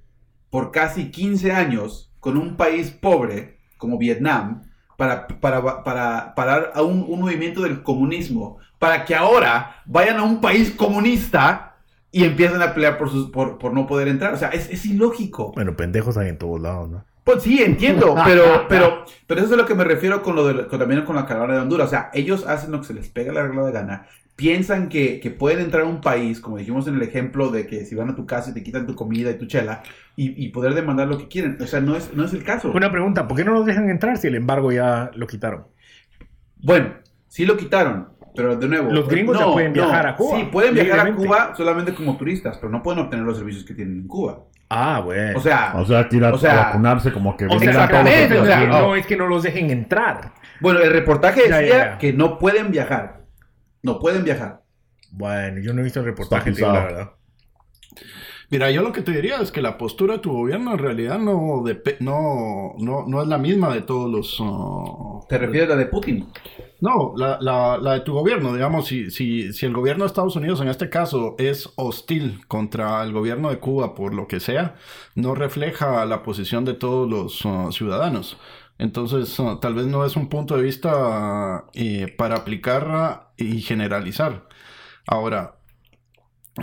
[0.49, 4.63] por casi 15 años con un país pobre como Vietnam
[4.97, 10.23] para, para, para parar a un, un movimiento del comunismo, para que ahora vayan a
[10.23, 11.70] un país comunista
[12.11, 14.33] y empiecen a pelear por, sus, por, por no poder entrar.
[14.33, 15.51] O sea, es, es ilógico.
[15.53, 17.03] Bueno, pendejos hay en todos lados, ¿no?
[17.23, 20.47] Pues sí, entiendo, pero, pero, pero eso es a lo que me refiero con lo
[20.47, 21.87] de, con- también con la caravana de Honduras.
[21.87, 24.07] O sea, ellos hacen lo que se les pega la regla de gana.
[24.35, 27.85] Piensan que, que pueden entrar a un país, como dijimos en el ejemplo de que
[27.85, 29.83] si van a tu casa y te quitan tu comida y tu chela,
[30.15, 31.57] y, y poder demandar lo que quieren.
[31.61, 32.71] O sea, no es, no es el caso.
[32.71, 35.67] Una pregunta, ¿por qué no nos dejan entrar si el embargo ya lo quitaron?
[36.63, 36.93] Bueno,
[37.27, 38.91] sí lo quitaron, pero de nuevo.
[38.91, 41.13] Los gringos ya pueden viajar a Cuba, Sí, pueden viajar a.
[41.13, 44.43] Cuba solamente como turistas, pero no pueden obtener los servicios que tienen en Cuba.
[44.69, 45.37] Ah, bueno.
[45.37, 47.57] O sea, O sea, que ir a, O sea, a vacunarse como que O sea,
[47.59, 50.31] todos los exactamente, o sea, no es que no los dejen entrar.
[50.61, 51.97] bueno, el reportaje decía ya, ya.
[51.97, 53.21] que no pueden viajar.
[53.83, 54.61] No pueden viajar.
[55.11, 57.11] Bueno, yo no he visto el reportaje, digo la verdad.
[58.51, 61.17] Mira, yo lo que te diría es que la postura de tu gobierno en realidad
[61.19, 61.63] no,
[62.01, 64.37] no, no, no es la misma de todos los...
[64.41, 66.27] uh, ¿Te refieres a la de Putin?
[66.81, 70.35] No, la, la, la de tu gobierno, digamos, si, si, si el gobierno de Estados
[70.35, 74.75] Unidos en este caso es hostil contra el gobierno de Cuba por lo que sea,
[75.15, 78.37] no refleja la posición de todos los uh, ciudadanos.
[78.77, 84.49] Entonces, uh, tal vez no es un punto de vista eh, para aplicar y generalizar.
[85.07, 85.55] Ahora,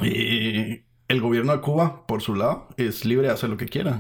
[0.02, 3.98] eh, el gobierno de Cuba, por su lado, es libre de hacer lo que quiera.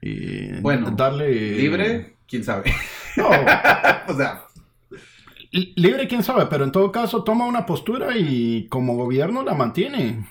[0.00, 1.56] Y Bueno, darle...
[1.58, 2.16] ¿Libre?
[2.26, 2.72] ¿Quién sabe?
[3.16, 3.28] No,
[4.08, 4.44] o sea,
[5.50, 9.54] Li- Libre, quién sabe, pero en todo caso toma una postura y como gobierno la
[9.54, 10.26] mantiene.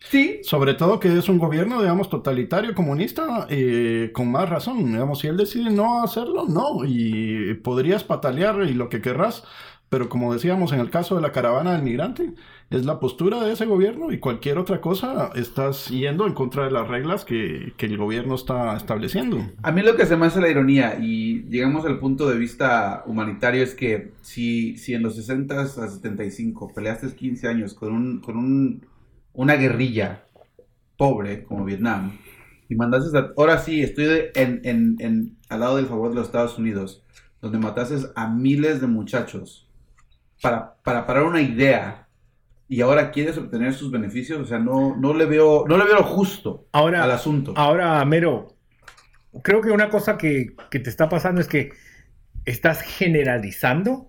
[0.00, 0.40] sí.
[0.42, 4.84] Sobre todo que es un gobierno, digamos, totalitario, comunista, eh, con más razón.
[4.92, 6.84] Digamos, si él decide no hacerlo, no.
[6.84, 9.44] Y podrías patalear y lo que querrás.
[9.88, 12.32] Pero como decíamos en el caso de la caravana del migrante,
[12.70, 16.70] es la postura de ese gobierno y cualquier otra cosa estás yendo en contra de
[16.70, 19.52] las reglas que, que el gobierno está estableciendo.
[19.62, 23.02] A mí lo que se me hace la ironía, y llegamos al punto de vista
[23.06, 28.20] humanitario, es que si, si en los 60 a 75 peleaste 15 años con, un,
[28.20, 28.86] con un,
[29.34, 30.24] una guerrilla
[30.96, 32.18] pobre como Vietnam,
[32.68, 36.26] y mandaste a, ahora sí, estoy en, en, en- al lado del favor de los
[36.26, 37.02] Estados Unidos,
[37.42, 39.68] donde mataste a miles de muchachos
[40.42, 42.08] para, para parar una idea,
[42.70, 45.96] y ahora quieres obtener sus beneficios, o sea, no, no le veo, no le veo
[45.96, 47.52] lo justo Ahora, al asunto.
[47.56, 48.54] ahora, Mero,
[49.42, 51.72] creo que una cosa que, que te está pasando es que
[52.44, 54.06] estás generalizando.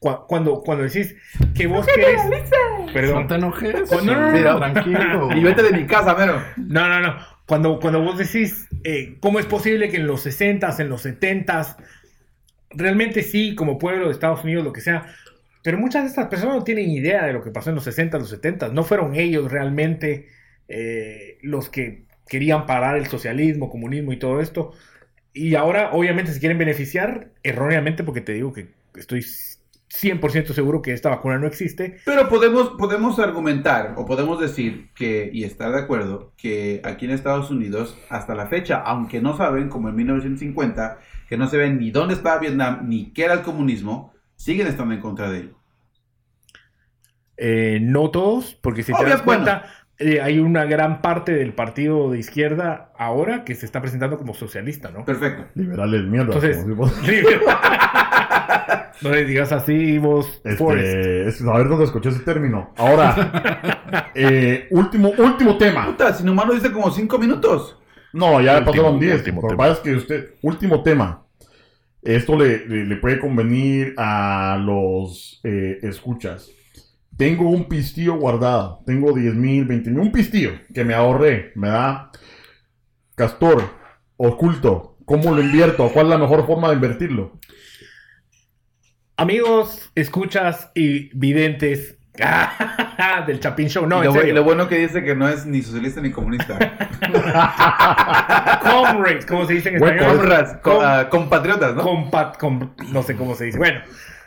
[0.00, 1.14] Cu- Cuando, cuando decís
[1.54, 2.20] que vos querés...
[2.92, 3.22] Perdón.
[3.22, 3.90] No te enojes.
[3.92, 4.58] No, no, no, no.
[4.72, 5.28] tranquilo.
[5.36, 6.42] Y vete de mi casa, mero.
[6.56, 7.16] No, no, no.
[7.46, 11.76] Cuando, cuando vos decís, eh, ¿cómo es posible que en los 60s, en los 70s,
[12.70, 15.06] realmente sí, como pueblo de Estados Unidos, lo que sea,
[15.62, 18.18] pero muchas de estas personas no tienen idea de lo que pasó en los 60s,
[18.18, 18.72] los 70s.
[18.72, 20.28] No fueron ellos realmente
[20.68, 24.72] eh, los que querían parar el socialismo, comunismo y todo esto.
[25.32, 29.20] Y ahora, obviamente, se quieren beneficiar erróneamente, porque te digo que estoy
[29.90, 31.98] 100% seguro que esta vacuna no existe.
[32.04, 37.10] Pero podemos, podemos argumentar o podemos decir que, y estar de acuerdo, que aquí en
[37.10, 40.98] Estados Unidos, hasta la fecha, aunque no saben, como en 1950,
[41.28, 44.94] que no se ven ni dónde estaba Vietnam ni qué era el comunismo, siguen estando
[44.94, 45.54] en contra de él.
[47.36, 49.64] Eh, no todos, porque si te das cuenta,
[49.98, 54.34] eh, hay una gran parte del partido de izquierda ahora que se está presentando como
[54.34, 55.04] socialista, ¿no?
[55.04, 55.46] Perfecto.
[55.54, 56.34] Liberales mierda.
[56.34, 56.66] Entonces,
[59.02, 60.40] no le digas así, vos.
[60.44, 62.72] Este, es- a ver dónde escuché ese término.
[62.76, 65.86] Ahora, eh, último, último tema.
[65.86, 67.76] Puta, sin humano dice como cinco minutos.
[68.12, 69.14] No, ya Último, pasaron 10.
[69.18, 69.64] último Lo que tema.
[69.64, 71.22] pasa es que usted, último tema.
[72.02, 76.50] Esto le, le- puede convenir a los eh, escuchas.
[77.16, 78.82] Tengo un pistillo guardado.
[78.86, 80.00] Tengo 10 mil, 20 mil.
[80.00, 81.52] Un pistillo que me ahorré.
[81.54, 82.10] Me da
[83.14, 83.62] Castor,
[84.16, 84.96] oculto.
[85.04, 85.88] ¿Cómo lo invierto?
[85.92, 87.38] ¿Cuál es la mejor forma de invertirlo?
[89.16, 91.98] Amigos, escuchas y videntes
[93.26, 93.86] del Chapin Show.
[93.86, 94.34] No, y, en lo, serio.
[94.34, 96.58] lo bueno que dice que no es ni socialista ni comunista.
[98.62, 100.28] Comrades, ¿cómo se dice en español?
[100.62, 101.82] Com- ah, compatriotas, ¿no?
[101.82, 103.58] Compat, com- no sé cómo se dice.
[103.58, 103.80] Bueno,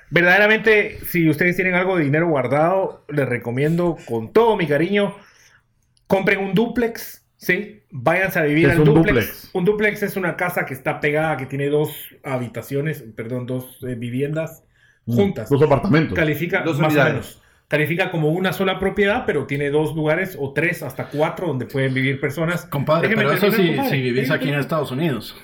[0.09, 5.15] verdaderamente, si ustedes tienen algo de dinero guardado, les recomiendo con todo mi cariño,
[6.07, 7.83] compren un duplex, ¿sí?
[7.91, 9.15] Váyanse a vivir ¿Qué es al un duplex.
[9.15, 9.49] dúplex?
[9.53, 11.91] Un duplex es una casa que está pegada, que tiene dos
[12.23, 14.63] habitaciones, perdón, dos eh, viviendas
[15.05, 15.49] juntas.
[15.49, 16.15] Dos apartamentos.
[16.15, 17.42] Califica Dos más o menos.
[17.67, 21.93] Califica como una sola propiedad, pero tiene dos lugares o tres hasta cuatro donde pueden
[21.93, 22.65] vivir personas.
[22.65, 23.89] Compadre, Déjeme pero eso sí, compadre.
[23.89, 24.55] si vivís aquí en.
[24.59, 25.35] Estados Unidos.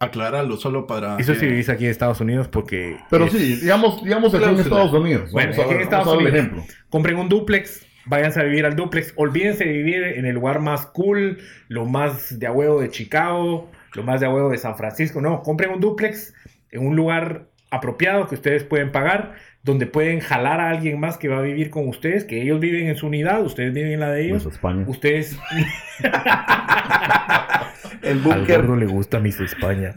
[0.00, 1.16] Aclararlo solo para...
[1.18, 2.96] Eso que- sí vivís aquí en Estados Unidos porque...
[3.10, 4.58] Pero es- sí, digamos, digamos aquí en.
[4.58, 5.30] Estos Unidos.
[5.32, 6.34] Bueno, Vamos a aquí en Estados vamos a Unidos.
[6.44, 6.64] ejemplo.
[6.88, 9.12] Compren un duplex, váyanse a vivir al duplex.
[9.16, 11.38] Olvídense de vivir en el lugar más cool,
[11.68, 15.20] lo más de huevo de Chicago, lo más de huevo de San Francisco.
[15.20, 16.34] No, compren un duplex
[16.72, 19.34] en un lugar apropiado que ustedes pueden pagar,
[19.66, 22.86] donde pueden jalar a alguien más que va a vivir con ustedes, que ellos viven
[22.86, 24.44] en su unidad, ustedes viven en la de ellos.
[24.44, 24.84] Pues España.
[24.86, 25.36] Ustedes
[28.02, 28.60] El búnker.
[28.60, 29.92] gordo le gusta Miss España.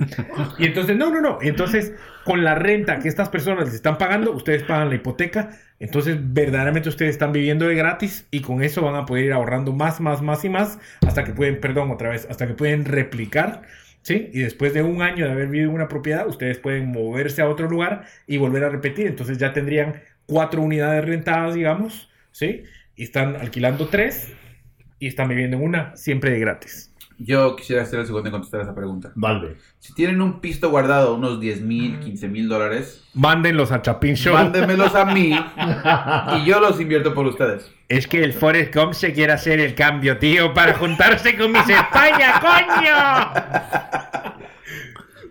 [0.57, 1.37] Y entonces, no, no, no.
[1.41, 1.93] Entonces,
[2.23, 5.51] con la renta que estas personas les están pagando, ustedes pagan la hipoteca.
[5.79, 9.71] Entonces, verdaderamente ustedes están viviendo de gratis y con eso van a poder ir ahorrando
[9.71, 13.61] más, más, más y más hasta que pueden, perdón, otra vez, hasta que pueden replicar.
[14.01, 14.29] ¿Sí?
[14.33, 17.49] Y después de un año de haber vivido en una propiedad, ustedes pueden moverse a
[17.49, 19.07] otro lugar y volver a repetir.
[19.07, 22.63] Entonces ya tendrían cuatro unidades rentadas, digamos, ¿sí?
[22.95, 24.33] Y están alquilando tres
[24.99, 26.88] y están viviendo en una, siempre de gratis.
[27.21, 29.11] Yo quisiera ser el segundo en contestar esa pregunta.
[29.13, 29.57] Dale.
[29.79, 34.33] Si tienen un pisto guardado, unos 10 mil, 15 mil dólares, Mándenlos a Chapin Show.
[34.35, 35.31] mándenmelos a mí
[36.37, 37.69] y yo los invierto por ustedes.
[37.89, 41.67] Es que el Forest Gump se quiere hacer el cambio, tío, para juntarse con mis
[41.67, 44.39] España, coño.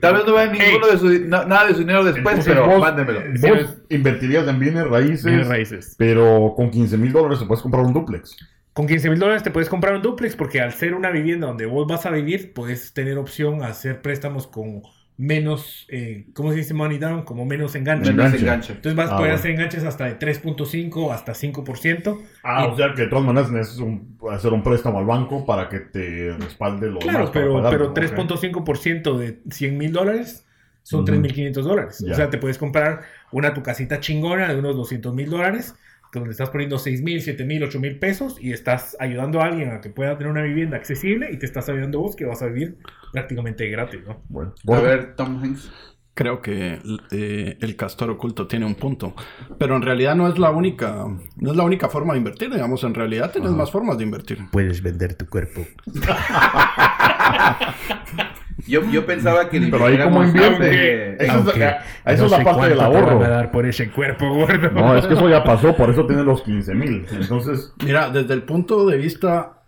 [0.01, 2.67] Tal vez no vean ninguno de su, na- nada de su dinero después, Entonces, pero
[2.67, 3.21] vos- mándenmelo.
[3.41, 5.95] Vos invertirías en bienes raíces, Bienes raíces.
[5.99, 8.37] pero con 15 mil dólares te puedes comprar un duplex.
[8.79, 11.67] Con 15 mil dólares te puedes comprar un duplex porque al ser una vivienda donde
[11.67, 14.83] vos vas a vivir, puedes tener opción a hacer préstamos con
[15.17, 17.25] menos, eh, ¿cómo se dice money down?
[17.25, 18.13] Como menos enganche.
[18.13, 18.39] Menos Enganche.
[18.45, 18.73] enganche.
[18.75, 19.35] Entonces vas a Ah, poder bueno.
[19.41, 22.23] hacer enganches hasta de 3.5 hasta 5%.
[22.45, 25.45] Ah, Y- o sea que de todas maneras necesitas un- hacer un préstamo al banco
[25.45, 27.95] para que te respalde lo Claro, pero, pero Ok.
[27.97, 30.47] 3.5% de 100 mil dólares
[30.85, 31.07] son Ujú.
[31.07, 32.01] 3.500 dólares.
[32.09, 33.01] O sea, te puedes comprar
[33.33, 35.75] una tu casita chingona de unos 200 mil dólares,
[36.13, 39.71] donde estás poniendo 6 mil, 7 mil, 8 mil pesos y estás ayudando a alguien
[39.71, 42.47] a que pueda tener una vivienda accesible y te estás ayudando vos que vas a
[42.47, 42.79] vivir
[43.13, 44.23] prácticamente gratis, ¿no?
[44.29, 45.71] Bueno, A ver, Tom Hanks.
[46.15, 46.81] Creo que
[47.13, 49.15] eh, el castor oculto tiene un punto,
[49.57, 51.07] pero en realidad no es la única,
[51.37, 54.39] no es la única forma de invertir, digamos, en realidad tienes más formas de invertir.
[54.51, 55.65] Puedes vender tu cuerpo.
[58.69, 61.25] Yo, yo pensaba que Pero ahí como invierte.
[61.25, 61.57] Eso es,
[62.05, 63.19] eso es la parte del ahorro.
[63.21, 64.71] dar por ese cuerpo, gordo.
[64.71, 67.07] No, es que eso ya pasó, por eso tiene los 15 mil.
[67.11, 69.63] Entonces, Mira, desde el punto de vista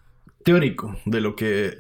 [0.45, 1.79] teórico de lo que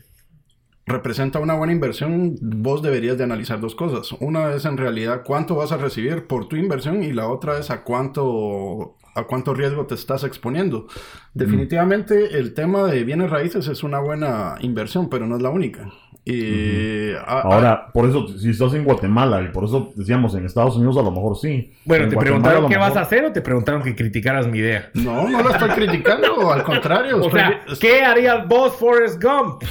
[0.87, 4.13] representa una buena inversión, vos deberías de analizar dos cosas.
[4.21, 7.71] Una es en realidad cuánto vas a recibir por tu inversión y la otra es
[7.71, 10.87] a cuánto a cuánto riesgo te estás exponiendo.
[11.35, 15.91] Definitivamente el tema de bienes raíces es una buena inversión, pero no es la única.
[16.25, 20.77] Y a- ahora, por eso, si estás en Guatemala, y por eso decíamos en Estados
[20.77, 21.73] Unidos, a lo mejor sí.
[21.85, 24.59] Bueno, En ¿te Guatemala, preguntaron qué vas a hacer o te preguntaron que criticaras mi
[24.59, 24.91] idea?
[24.95, 27.17] no, no lo estoy criticando, al contrario.
[27.17, 29.63] O estoy- sea, ¿qué harías vos, Forrest Gump?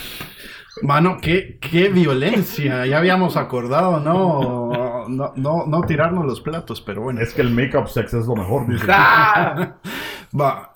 [0.82, 2.86] Mano, qué, qué violencia.
[2.86, 4.72] Ya habíamos acordado, no,
[5.10, 7.20] no, no, no tirarnos los platos, pero bueno.
[7.22, 8.86] Es que el make-up sex es lo mejor, dice.
[10.40, 10.74] Va.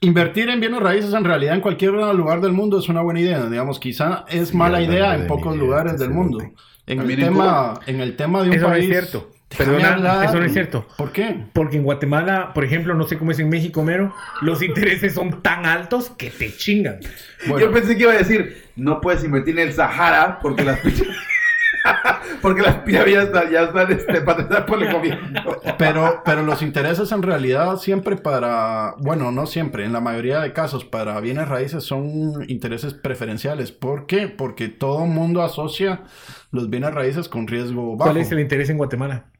[0.00, 3.46] Invertir en bienes raíces en realidad en cualquier lugar del mundo es una buena idea.
[3.46, 6.38] Digamos, quizá es mala idea de en pocos idea, lugares del mundo.
[6.86, 8.90] En el, tema, en el tema de un Eso no es país.
[8.90, 9.30] cierto.
[9.56, 10.86] Perdona, eso no es cierto.
[10.96, 11.44] ¿Por qué?
[11.52, 15.42] Porque en Guatemala, por ejemplo, no sé cómo es en México, Mero, los intereses son
[15.42, 16.98] tan altos que te chingan.
[17.46, 20.80] Bueno, Yo pensé que iba a decir, no puedes invertir en el Sahara porque las
[22.42, 25.42] porque las pirámides ya están, ya están este, patrocinadas por el gobierno.
[25.78, 30.52] Pero, pero los intereses en realidad siempre para, bueno, no siempre, en la mayoría de
[30.52, 33.72] casos para bienes raíces son intereses preferenciales.
[33.72, 34.28] ¿Por qué?
[34.28, 36.02] Porque todo mundo asocia
[36.50, 38.10] los bienes raíces con riesgo bajo.
[38.10, 39.31] ¿Cuál es el interés en Guatemala?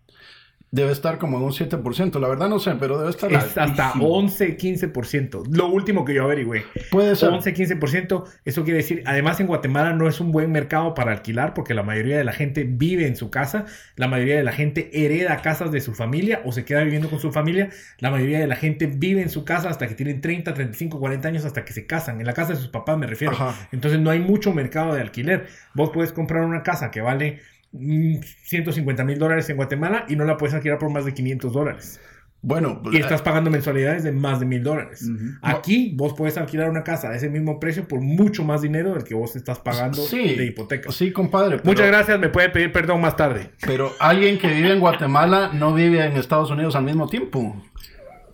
[0.73, 3.65] Debe estar como en un 7%, la verdad no sé, pero debe estar Es hasta
[3.65, 4.09] altísimo.
[4.09, 5.55] 11, 15%.
[5.55, 6.65] Lo último que yo averigüé.
[6.91, 7.29] Puede ser.
[7.29, 8.25] 11, 15%.
[8.47, 11.83] Eso quiere decir, además en Guatemala no es un buen mercado para alquilar porque la
[11.83, 13.67] mayoría de la gente vive en su casa,
[13.97, 17.21] la mayoría de la gente hereda casas de su familia o se queda viviendo con
[17.21, 17.69] su familia,
[17.99, 21.29] la mayoría de la gente vive en su casa hasta que tienen 30, 35, 40
[21.29, 23.35] años hasta que se casan, en la casa de sus papás me refiero.
[23.35, 23.69] Ajá.
[23.73, 25.49] Entonces no hay mucho mercado de alquiler.
[25.75, 27.41] Vos puedes comprar una casa que vale
[27.73, 32.01] 150 mil dólares en Guatemala y no la puedes alquilar por más de 500 dólares.
[32.45, 35.09] Bueno, Y estás pagando mensualidades de más de mil dólares.
[35.43, 39.05] Aquí vos puedes alquilar una casa a ese mismo precio por mucho más dinero del
[39.05, 40.91] que vos estás pagando sí, de hipoteca.
[40.91, 41.59] Sí, compadre.
[41.59, 43.53] pero- Muchas gracias, me puede pedir perdón más tarde.
[43.65, 47.63] Pero alguien que vive en Guatemala no vive en Estados Unidos al mismo tiempo.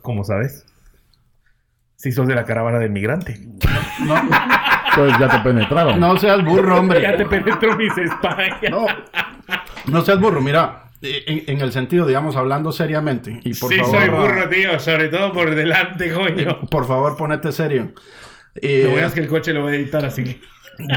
[0.00, 0.64] ¿Cómo sabes?
[1.96, 3.38] Si sos de la caravana del migrante.
[4.06, 4.14] No,
[4.90, 6.00] Entonces ya te penetraron.
[6.00, 7.02] no seas burro, hombre.
[7.02, 8.70] Ya te penetró mis España.
[8.70, 8.86] No,
[9.86, 10.40] no seas burro.
[10.40, 13.40] Mira, en, en el sentido, digamos, hablando seriamente.
[13.44, 14.78] Y por sí, favor, soy burro, tío.
[14.80, 16.60] Sobre todo por delante, coño.
[16.70, 17.92] Por favor, ponete serio.
[18.54, 20.40] Eh, Lo bueno es que el coche lo voy a editar así que...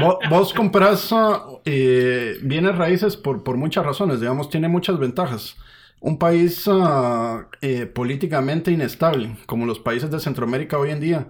[0.00, 5.56] Vos, vos compras ah, eh, bienes raíces por, por muchas razones, digamos, tiene muchas ventajas.
[6.00, 11.26] un país ah, eh, políticamente inestable, como los países de Centroamérica hoy en día,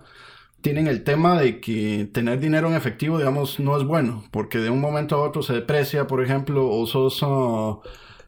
[0.62, 4.70] tienen el tema de que tener dinero en efectivo, digamos, no es bueno, porque de
[4.70, 7.78] un momento a otro se deprecia, por ejemplo, o sos ah,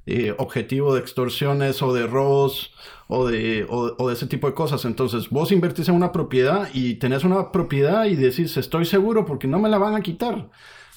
[0.06, 2.72] eh, objetivo de extorsiones o de robos
[3.06, 4.84] o de, o, o de ese tipo de cosas.
[4.84, 9.46] Entonces, vos invertís en una propiedad y tenés una propiedad y decís, estoy seguro porque
[9.46, 10.50] no me la van a quitar.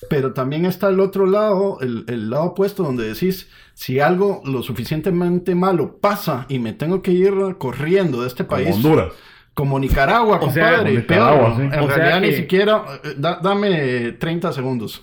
[0.10, 4.62] Pero también está el otro lado, el, el lado opuesto, donde decís, si algo lo
[4.64, 9.14] suficientemente malo pasa y me tengo que ir corriendo de este Como país, Honduras.
[9.58, 11.56] Como Nicaragua, O sea, compadre, como Nicaragua, peor.
[11.58, 11.62] sí.
[11.64, 15.02] En O sea realidad ni que- siquiera, eh, da- dame 30 segundos.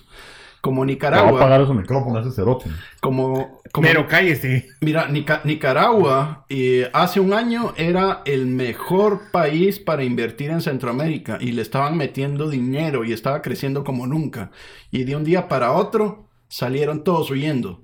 [0.61, 2.69] Como Te va a Nicaragua, pagar esos micrófonos ese cerote.
[3.01, 4.67] como, como Pero cállese.
[4.79, 11.37] Mira, Nica- Nicaragua eh, hace un año era el mejor país para invertir en Centroamérica
[11.41, 14.51] y le estaban metiendo dinero y estaba creciendo como nunca.
[14.89, 17.81] Y de un día para otro salieron todos huyendo.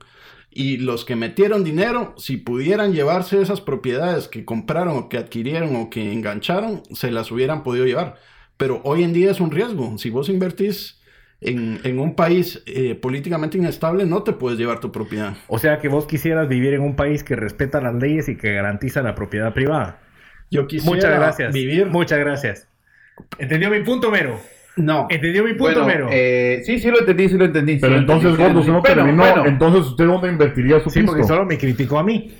[0.53, 5.77] Y los que metieron dinero, si pudieran llevarse esas propiedades que compraron o que adquirieron
[5.77, 8.15] o que engancharon, se las hubieran podido llevar.
[8.57, 9.97] Pero hoy en día es un riesgo.
[9.97, 10.99] Si vos invertís
[11.39, 15.37] en, en un país eh, políticamente inestable, no te puedes llevar tu propiedad.
[15.47, 18.53] O sea que vos quisieras vivir en un país que respeta las leyes y que
[18.53, 20.01] garantiza la propiedad privada.
[20.51, 21.53] Yo quisiera Muchas gracias.
[21.53, 21.87] vivir.
[21.87, 22.67] Muchas gracias.
[23.39, 24.39] ¿Entendió mi punto, Mero?
[24.77, 25.07] No.
[25.09, 26.07] ¿Entendió mi punto, Bueno, Mero?
[26.11, 27.77] eh, sí, sí lo entendí, sí lo entendí.
[27.77, 29.17] Pero entonces, entendí, sí lo Gordo, usted no terminó.
[29.23, 31.33] Bueno, bueno, Entonces, ¿usted dónde invertiría su sí, porque pisto?
[31.35, 32.31] solo me criticó a mí.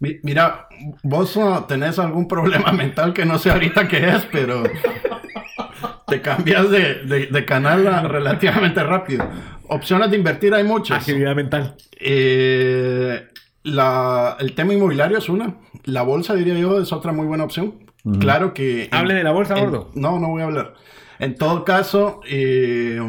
[0.00, 0.68] Mi- Mira,
[1.02, 4.62] vos ah, tenés algún problema mental que no sé ahorita qué es, pero
[6.06, 9.28] te cambias de, de- de canal relativamente rápido.
[9.68, 10.98] Opciones de invertir hay muchas.
[10.98, 11.74] Agilidad mental.
[12.00, 13.26] Eh,
[13.64, 15.54] la- el tema inmobiliario es una.
[15.84, 17.74] La bolsa, diría yo, es otra muy buena opción.
[18.20, 18.88] Claro que...
[18.90, 19.90] Hable de la bolsa, en- gordo.
[19.94, 20.74] No, no voy a hablar.
[21.18, 23.00] En todo caso, eh,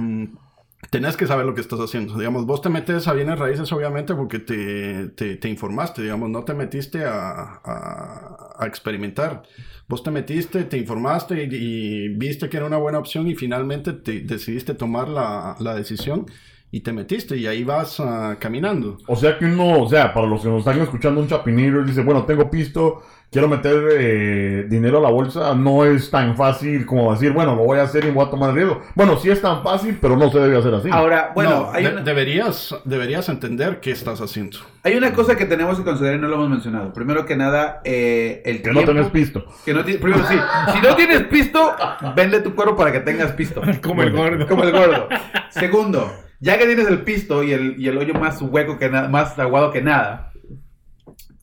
[0.89, 2.17] tenés que saber lo que estás haciendo.
[2.17, 6.43] Digamos, vos te metes a bienes raíces, obviamente, porque te, te- te informaste, digamos, no
[6.43, 9.43] te metiste a, a- a experimentar.
[9.87, 13.93] Vos te metiste, te informaste y, y viste que era una buena opción y finalmente
[13.93, 16.25] te decidiste tomar la, la decisión
[16.71, 18.97] y te metiste y ahí vas ah, caminando.
[19.07, 22.03] O sea que uno, o sea, para los que nos están escuchando un chapinero dice,
[22.03, 23.01] bueno, tengo pisto,
[23.31, 27.63] quiero meter eh, dinero a la bolsa, no es tan fácil como decir, bueno, lo
[27.63, 28.81] voy a hacer y voy a tomar el riesgo.
[28.95, 30.89] Bueno, sí es tan fácil, pero no se debe hacer así.
[30.91, 34.57] Ahora, bueno, No, hay, de- una, deberías, deberías entender qué estás haciendo.
[34.83, 36.91] hay una cosa que tenemos que considerar y no lo hemos mencionado.
[36.93, 39.45] Primero que nada, eh, el que no tenés pisto.
[39.65, 40.35] Que no tienes, primero sí,
[40.73, 41.75] si no tienes pisto,
[42.15, 43.61] vende tu cuero para que tengas pisto.
[43.83, 44.47] Como el gordo.
[44.47, 45.07] Como el gordo.
[45.49, 49.07] Segundo, ya que tienes el pisto y el, y el hoyo más hueco que nada,
[49.09, 50.28] más aguado que nada,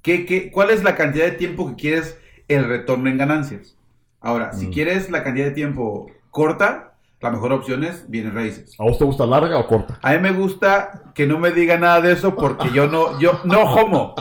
[0.07, 3.76] ¿qué, qué, cuál es la cantidad de tiempo que quieres el retorno en ganancias?
[4.20, 4.72] Ahora, si Mm.
[4.72, 8.74] quieres la cantidad de tiempo corta, la mejor opción es bienes raíces.
[8.78, 9.98] ¿A vos te gusta larga o corta?
[10.02, 13.40] A mí me gusta que no me diga nada de eso porque yo no, yo
[13.44, 14.14] no homo.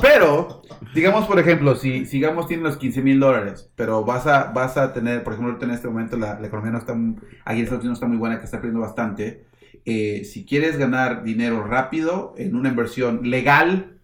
[0.00, 0.62] Pero,
[0.94, 4.92] digamos, por ejemplo, si sigamos tienes los 15 mil dólares, pero vas a, vas a
[4.92, 7.86] tener, por ejemplo, en este momento la, la economía no está, aquí en Estados Unidos
[7.86, 9.44] no está muy buena, que está perdiendo bastante.
[9.84, 13.98] Eh, si quieres ganar dinero rápido en una inversión legal,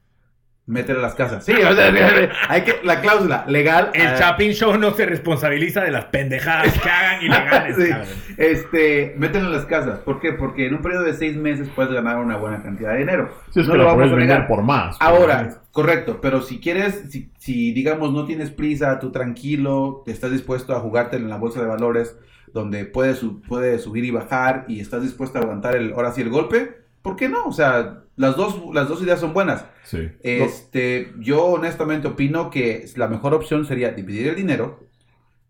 [0.69, 1.45] métele a las casas.
[1.45, 3.91] Sí, o sea, hay que, la cláusula legal.
[3.95, 7.77] El eh, Chapin Show no se responsabiliza de las pendejadas que hagan ilegales.
[8.29, 8.35] Sí.
[8.37, 9.99] Este, mételo en las casas.
[10.01, 10.33] ¿Por qué?
[10.33, 13.31] Porque en un periodo de seis meses puedes ganar una buena cantidad de dinero.
[13.51, 14.49] Si es No que lo la vamos puedes a vender negar.
[14.49, 14.97] por más.
[15.01, 20.75] Ahora, correcto, pero si quieres, si, si digamos no tienes prisa, tú tranquilo, estás dispuesto
[20.77, 22.16] a jugártelo en la bolsa de valores,
[22.53, 26.23] donde puede, su- puede subir y bajar y estás dispuesto a aguantar el, ahora sí
[26.23, 27.44] el golpe, ¿por qué no?
[27.46, 29.64] O sea, las dos, las dos ideas son buenas.
[29.84, 30.09] Sí.
[30.22, 34.80] Este, yo honestamente opino que la mejor opción sería dividir el dinero,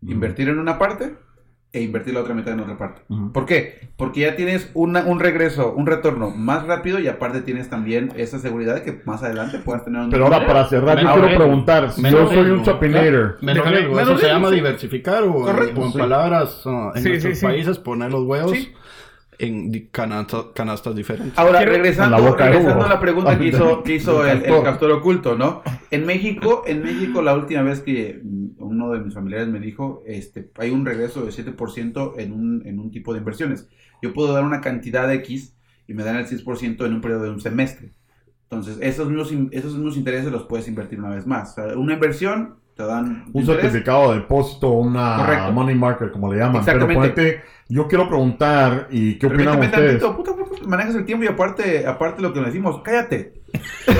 [0.05, 1.15] invertir en una parte
[1.71, 3.01] e invertir la otra mitad en otra parte.
[3.31, 3.89] ¿Por qué?
[3.95, 8.39] Porque ya tienes una- un regreso, un retorno más rápido y aparte tienes también esa
[8.39, 11.27] seguridad de que más adelante puedas tener un Pero ahora para cerrar, yo Menos quiero
[11.27, 11.43] riesgo.
[11.45, 14.55] preguntar, si yo soy un chapinator, Menos Menos riesgo, riesgo, eso se llama sí.
[14.55, 15.97] diversificar o, Correcto, o en sí.
[15.99, 17.45] palabras ah, en Sí, nuestros sí, sí.
[17.45, 18.73] países poner los huevos Sí.
[19.39, 21.37] En canastas diferentes.
[21.39, 24.91] Ahora, regresando, la regresando a la pregunta que hizo, que hizo el, el castor.
[24.91, 25.63] oculto, ¿no?
[25.91, 28.21] En México, en México la última vez que
[28.57, 32.79] uno de mis familiares me dijo, este, hay un regreso de 7% en un, en
[32.79, 33.67] un tipo de inversiones.
[34.01, 35.55] Yo puedo dar una cantidad X
[35.87, 37.93] y me dan el 6% en un periodo de un semestre.
[38.43, 41.51] Entonces, esos mismos, in- esos mismos intereses los puedes invertir una vez más.
[41.51, 43.61] O sea, una inversión te dan un interés.
[43.61, 45.51] certificado de depósito, una Correcto.
[45.51, 46.63] money market, como le llaman.
[46.63, 47.13] Pero Exactamente.
[47.13, 49.99] ponete, yo quiero preguntar, ¿y qué opinan ustedes?
[49.99, 53.33] tantito, puta, puta, manejas el tiempo y aparte, aparte lo que le decimos, cállate.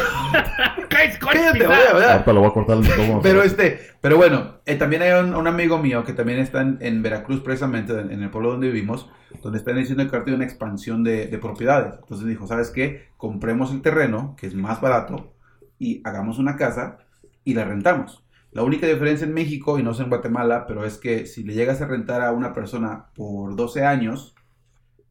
[0.89, 3.19] Cállate, vaya, lo voy a cortar el micrófono.
[3.23, 6.77] Pero este, pero bueno, eh, también hay un, un amigo mío que también está en,
[6.81, 9.09] en Veracruz, precisamente en, en el pueblo donde vivimos,
[9.41, 11.93] donde están diciendo que ahorita hay una expansión de, de propiedades.
[12.01, 13.07] Entonces dijo, ¿sabes qué?
[13.17, 15.31] Compremos el terreno, que es más barato,
[15.77, 16.97] y hagamos una casa
[17.45, 18.23] y la rentamos.
[18.51, 21.53] La única diferencia en México, y no sé en Guatemala, pero es que si le
[21.53, 24.33] llegas a rentar a una persona por 12 años,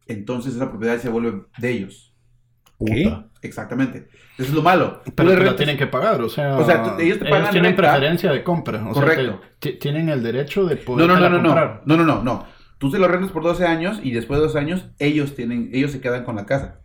[0.07, 2.15] entonces esa propiedad se vuelve de ellos.
[2.79, 3.27] Puta.
[3.43, 4.09] Exactamente.
[4.37, 5.01] Eso es lo malo.
[5.15, 7.93] Pero la tienen que pagar, o sea, O sea, ellos te pagan tienen renta.
[7.93, 9.41] preferencia de compra, o Correcto.
[9.41, 11.83] sea, te- ti- tienen el derecho de poder no, no, no, no, comprar.
[11.87, 12.47] no, no, no, no.
[12.79, 15.91] Tú se lo rentas por 12 años y después de 12 años ellos tienen, ellos
[15.91, 16.81] se quedan con la casa.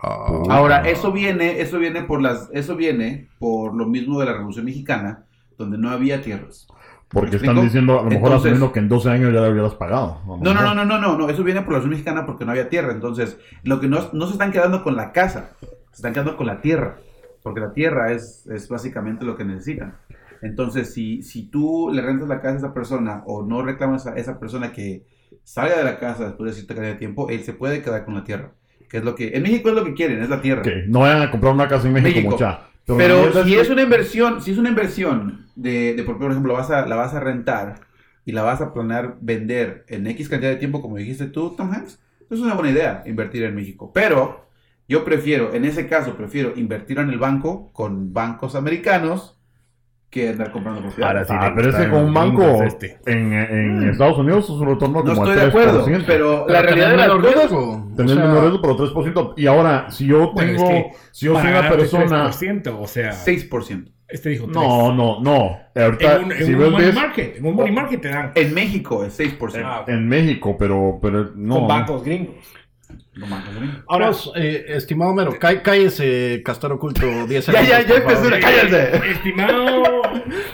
[0.00, 4.32] Ah, Ahora, eso viene, eso viene por las, eso viene por lo mismo de la
[4.32, 5.26] Revolución Mexicana,
[5.58, 6.66] donde no había tierras.
[7.08, 10.20] Porque ¿Me están diciendo, a lo mejor asumiendo que en 12 años ya hubieras pagado.
[10.26, 12.92] No, no, no, no, no, no, eso viene por la Mexicana porque no había tierra.
[12.92, 16.46] Entonces, lo que no, no se están quedando con la casa, se están quedando con
[16.46, 16.98] la tierra,
[17.42, 19.96] porque la tierra es, es básicamente lo que necesitan.
[20.42, 24.14] Entonces, si, si tú le rentas la casa a esa persona o no reclamas a
[24.16, 25.04] esa persona que
[25.44, 28.14] salga de la casa después de cierta cantidad de tiempo, él se puede quedar con
[28.14, 28.52] la tierra.
[28.88, 30.60] Que es lo que, en México es lo que quieren, es la tierra.
[30.60, 32.30] Ok, no vayan a comprar una casa en México, México.
[32.32, 32.67] mucha.
[32.96, 36.86] Pero si es una inversión, si es una inversión de, de por ejemplo, vas a,
[36.86, 37.80] la vas a rentar
[38.24, 41.72] y la vas a planear vender en X cantidad de tiempo, como dijiste tú, Tom
[41.72, 43.90] Hanks, es una buena idea invertir en México.
[43.92, 44.46] Pero
[44.88, 49.37] yo prefiero, en ese caso, prefiero invertir en el banco con bancos americanos
[50.10, 51.30] que andar comprando propiedades.
[51.30, 51.50] Ahora sí.
[51.50, 52.98] Ah, pero ese con un banco este.
[53.06, 55.02] en, en Estados Unidos es un retorno.
[55.02, 56.04] No como estoy el de acuerdo, 3%.
[56.06, 57.40] pero Pero la realidad de las menos cosas...
[57.40, 59.34] riesgo, Tener o sea, menor riesgo, pero 3%.
[59.36, 62.30] Y ahora, si yo Bueno, tengo, es que si yo soy una persona...
[62.30, 63.92] 3%, o sea, 6%.
[64.08, 64.56] este dijo 3.
[64.56, 65.58] No, no, no.
[65.74, 68.08] Ahorita, En un, en si un ves, money ves market, en un money market te
[68.08, 69.62] dan En México es 6%.
[69.62, 71.56] Ah, en México, pero, pero no.
[71.56, 72.34] con bancos gringos.
[73.88, 79.10] Ahora, Pues, eh, estimado Mero, cá- cállese, Castor Oculto, 10 Ya, ya, ya empezó, cállate.
[79.10, 79.82] estimado.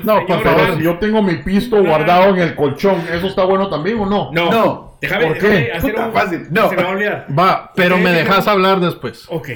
[0.03, 3.69] No, por señor favor, yo tengo mi pisto guardado en el colchón, ¿eso está bueno
[3.69, 4.31] también o no?
[4.33, 4.95] No, No.
[5.01, 5.49] Déjame, ¿Por qué?
[5.49, 6.13] déjame hacer Puta, un.
[6.15, 6.47] fácil.
[6.51, 6.69] No.
[6.71, 7.27] Se me va a olvidar.
[7.39, 9.27] Va, pero me dejas hablar después.
[9.29, 9.49] Ok.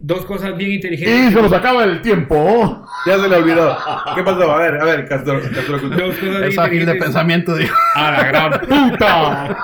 [0.00, 1.32] Dos cosas bien Y inteligentes.
[1.34, 2.86] se nos acaba el tiempo.
[3.04, 3.76] Ya se le olvidó.
[4.14, 4.52] ¿Qué pasó?
[4.52, 5.08] A ver, a ver.
[5.08, 5.60] Castor Oculto.
[5.96, 7.74] Dos cosas bien Es ágil de pensamiento, digo.
[7.96, 9.58] A la gran puta.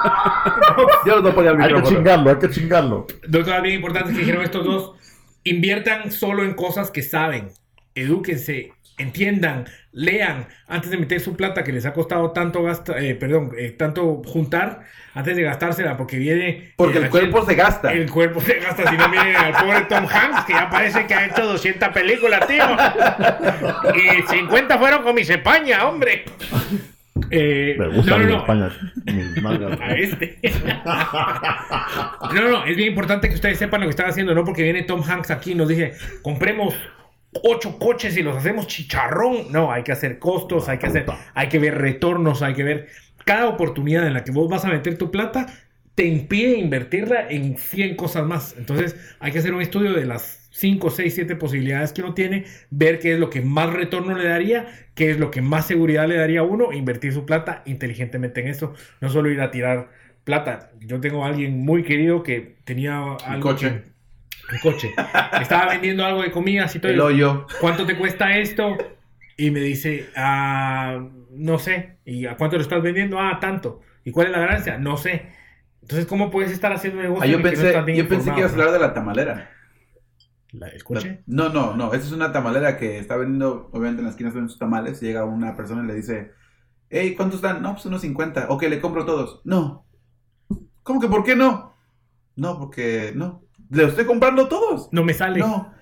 [1.07, 3.07] Yo no podía el Hay que chingarlo, hay que chingarlo.
[3.29, 4.93] Dos cosas bien importantes que dijeron estos dos.
[5.45, 7.51] Inviertan solo en cosas que saben.
[7.95, 13.15] Edúquense, entiendan, lean antes de meter su plata que les ha costado tanto gasta, eh,
[13.15, 14.83] perdón, eh, tanto juntar
[15.15, 17.93] antes de gastársela porque viene Porque eh, el cuerpo se gasta.
[17.93, 21.15] el cuerpo se gasta si no viene al pobre Tom Hanks que ya parece que
[21.15, 22.65] ha hecho 200 películas, tío.
[23.95, 26.25] Y 50 fueron con mi España, hombre.
[27.31, 28.39] Eh, Me gusta no, no, mi no.
[28.39, 28.71] España.
[29.07, 29.81] mis nalgas.
[29.81, 30.39] A este.
[32.35, 34.83] No, no, es bien importante que ustedes sepan lo que están haciendo, no porque viene
[34.83, 36.75] Tom Hanks aquí y nos dice, compremos
[37.43, 39.51] ocho coches y los hacemos chicharrón.
[39.53, 42.89] No, hay que hacer costos, hay que hacer, hay que ver retornos, hay que ver
[43.25, 45.47] cada oportunidad en la que vos vas a meter tu plata
[45.95, 48.57] te impide invertirla en 100 cosas más.
[48.59, 52.47] Entonces, hay que hacer un estudio de las 5, 6, 7 posibilidades que uno tiene,
[52.71, 56.09] ver qué es lo que más retorno le daría, qué es lo que más seguridad
[56.09, 59.91] le daría a uno, invertir su plata inteligentemente en eso, no solo ir a tirar
[60.25, 60.73] plata.
[60.81, 63.69] Yo tengo a alguien muy querido que tenía algo coche.
[63.69, 63.94] que-
[64.53, 64.95] un coche.
[65.41, 66.93] Estaba vendiendo algo de comidas y todo.
[66.93, 67.47] El hoyo.
[67.61, 68.77] ¿Cuánto te cuesta esto?
[69.37, 71.99] Y me dice, ah, no sé.
[72.05, 73.19] ¿Y a cuánto lo estás vendiendo?
[73.19, 73.81] Ah, tanto.
[74.05, 74.79] ¿Y cuál es la ganancia?
[74.79, 75.27] No sé.
[75.83, 77.23] Entonces, ¿cómo puedes estar haciendo negocio?
[77.25, 78.79] Ah, yo en el que pensé, no bien yo pensé que ibas a hablar de
[78.79, 79.51] la tamalera.
[80.53, 81.23] ¿La- ¿El coche?
[81.27, 81.93] No, no, no.
[81.93, 85.01] Esa es una tamalera que está vendiendo, obviamente en la esquina venden sus tamales.
[85.01, 86.31] Llega una persona y le dice,
[86.91, 87.61] hey, ¿cuántos están?
[87.61, 88.47] No, pues unos 50.
[88.51, 89.41] Ok, le compro todos.
[89.45, 89.85] No.
[90.83, 91.75] ¿Cómo que por qué no?
[92.37, 93.44] No, porque no.
[93.71, 94.89] Le estoy comprando todos.
[94.93, 95.41] No me sale.
[95.41, 95.73] No.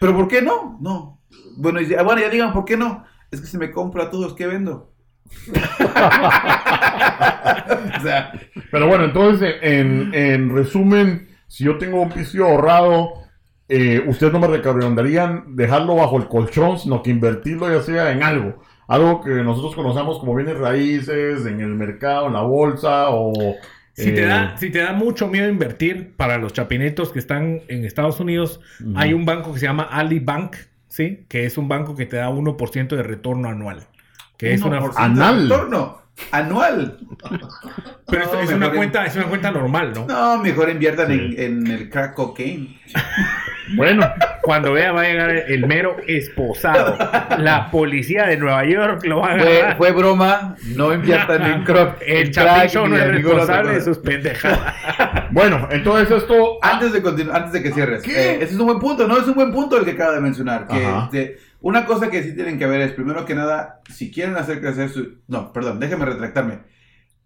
[0.00, 0.78] ¿Pero por qué no?
[0.80, 1.20] No.
[1.56, 3.04] Bueno, y dice, ah, bueno, ya digan, ¿por qué no?
[3.30, 4.92] Es que si me compro a todos, ¿qué vendo?
[5.50, 5.60] o
[8.02, 8.32] sea,
[8.70, 13.12] Pero bueno, entonces, en, en resumen, si yo tengo un piso ahorrado,
[13.68, 18.22] eh, ustedes no me recomendarían dejarlo bajo el colchón, sino que invertirlo ya sea en
[18.22, 18.62] algo.
[18.86, 23.32] Algo que nosotros conocemos como bienes raíces, en el mercado, en la bolsa o...
[23.98, 27.62] Si, te eh, da, si te da mucho miedo invertir para los chapinetos que están
[27.68, 28.60] en Estados Unidos,
[28.94, 31.24] hay un banco que se llama Ali Bank, ¿sí?
[31.28, 33.86] Que es un banco que te da 1% de retorno anual.
[34.36, 34.80] Que es una...
[34.80, 35.42] 1% de Anal.
[35.48, 35.98] retorno.
[36.32, 36.98] Anual.
[38.08, 40.06] Pero esto No, es, una cuenta, es una cuenta normal, ¿no?
[40.06, 41.34] No, mejor inviertan Sí.
[41.36, 42.76] en, en el crack cocaine.
[43.76, 44.06] Bueno,
[44.42, 46.96] Cuando vea va a llegar el mero esposado.
[47.38, 49.76] La policía de Nueva York lo va a Fue, agarrar.
[49.76, 51.98] fue broma, no inviertan en croc.
[52.06, 54.74] El chapicho no es responsable de sus pendejadas.
[55.32, 56.58] bueno, entonces esto...
[56.62, 58.12] Antes de continuar, antes de que cierres, ¿Qué?
[58.12, 59.18] eh, ese es un buen punto, ¿no?
[59.18, 60.66] Es un buen punto el que acaba de mencionar.
[60.66, 64.36] Que este, una cosa que sí tienen que ver es, primero que nada, si quieren
[64.36, 65.18] hacer crecer su...
[65.26, 66.60] No, perdón, déjenme retractarme.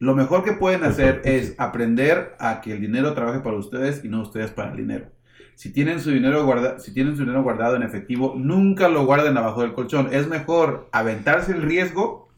[0.01, 4.09] Lo mejor que pueden hacer es aprender a que el dinero trabaje para ustedes y
[4.09, 5.07] no ustedes para el dinero.
[5.55, 9.37] Si tienen su dinero guarda, si tienen su dinero guardado en efectivo, nunca lo guarden
[9.37, 10.09] abajo del colchón.
[10.13, 12.29] Es mejor aventarse el riesgo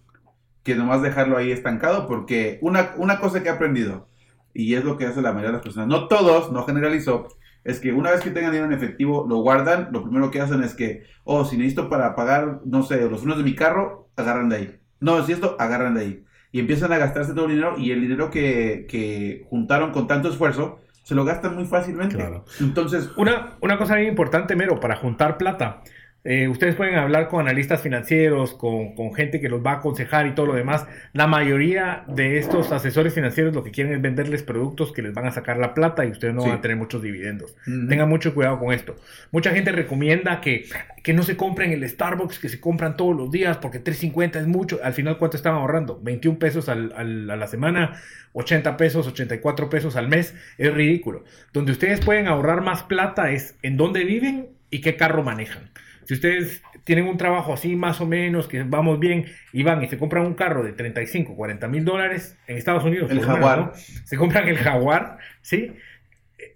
[0.62, 4.08] que nomás dejarlo ahí estancado, porque una, una cosa que he aprendido,
[4.54, 7.28] y es lo que hace la mayoría de las personas, no todos, no generalizo,
[7.64, 10.62] es que una vez que tengan dinero en efectivo, lo guardan, lo primero que hacen
[10.62, 14.48] es que, oh, si necesito para pagar, no sé, los frenos de mi carro, agarran
[14.48, 14.80] de ahí.
[15.00, 16.24] No, si esto, agarran de ahí.
[16.52, 20.28] Y empiezan a gastarse todo el dinero y el dinero que, que juntaron con tanto
[20.28, 22.16] esfuerzo, se lo gastan muy fácilmente.
[22.16, 22.44] Claro.
[22.60, 25.82] Entonces, Una, una cosa bien importante, Mero, para juntar plata.
[26.26, 30.26] Eh, ustedes pueden hablar con analistas financieros, con, con gente que los va a aconsejar
[30.26, 30.86] y todo lo demás.
[31.12, 35.26] La mayoría de estos asesores financieros lo que quieren es venderles productos que les van
[35.26, 36.48] a sacar la plata y ustedes no Sí.
[36.48, 37.54] van a tener muchos dividendos.
[37.66, 38.96] Tengan mucho cuidado con esto.
[39.32, 40.64] Mucha gente recomienda que,
[41.02, 44.46] que no se compren el Starbucks que se compran todos los días porque 3.50 es
[44.46, 44.80] mucho.
[44.82, 46.00] Al final, ¿cuánto están ahorrando?
[46.02, 48.00] 21 pesos al- al- a la semana,
[48.32, 50.34] 80 pesos, 84 pesos al mes.
[50.56, 51.24] Es ridículo.
[51.52, 55.70] Donde ustedes pueden ahorrar más plata es en dónde viven y qué carro manejan.
[56.04, 59.88] Si ustedes tienen un trabajo así más o menos, que vamos bien, y van y
[59.88, 63.58] se compran un carro de 35, 40 mil dólares en Estados Unidos, El menos, Jaguar.
[63.58, 63.72] ¿no?
[63.74, 65.72] se compran el Jaguar, ¿sí?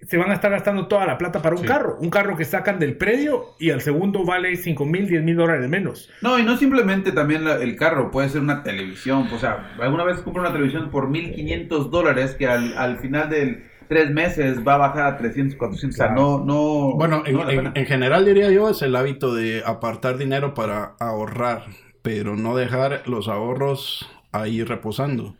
[0.02, 1.66] Se van a estar gastando toda la plata para un Sí.
[1.66, 1.96] carro.
[2.00, 5.66] Un carro que sacan del predio y al segundo vale 5 mil, 10 mil dólares
[5.68, 6.10] menos.
[6.20, 9.28] no, y no simplemente también la- el carro, puede ser una televisión.
[9.32, 13.66] O sea, alguna vez compro una televisión por 1.500 dólares que al, al final de
[13.88, 15.98] tres meses va a bajar a 300, 400.
[15.98, 16.94] O sea, no, no.
[16.94, 21.64] Bueno, en, no general diría yo es el hábito de apartar dinero para ahorrar,
[22.02, 25.36] pero no dejar los ahorros ahí reposando.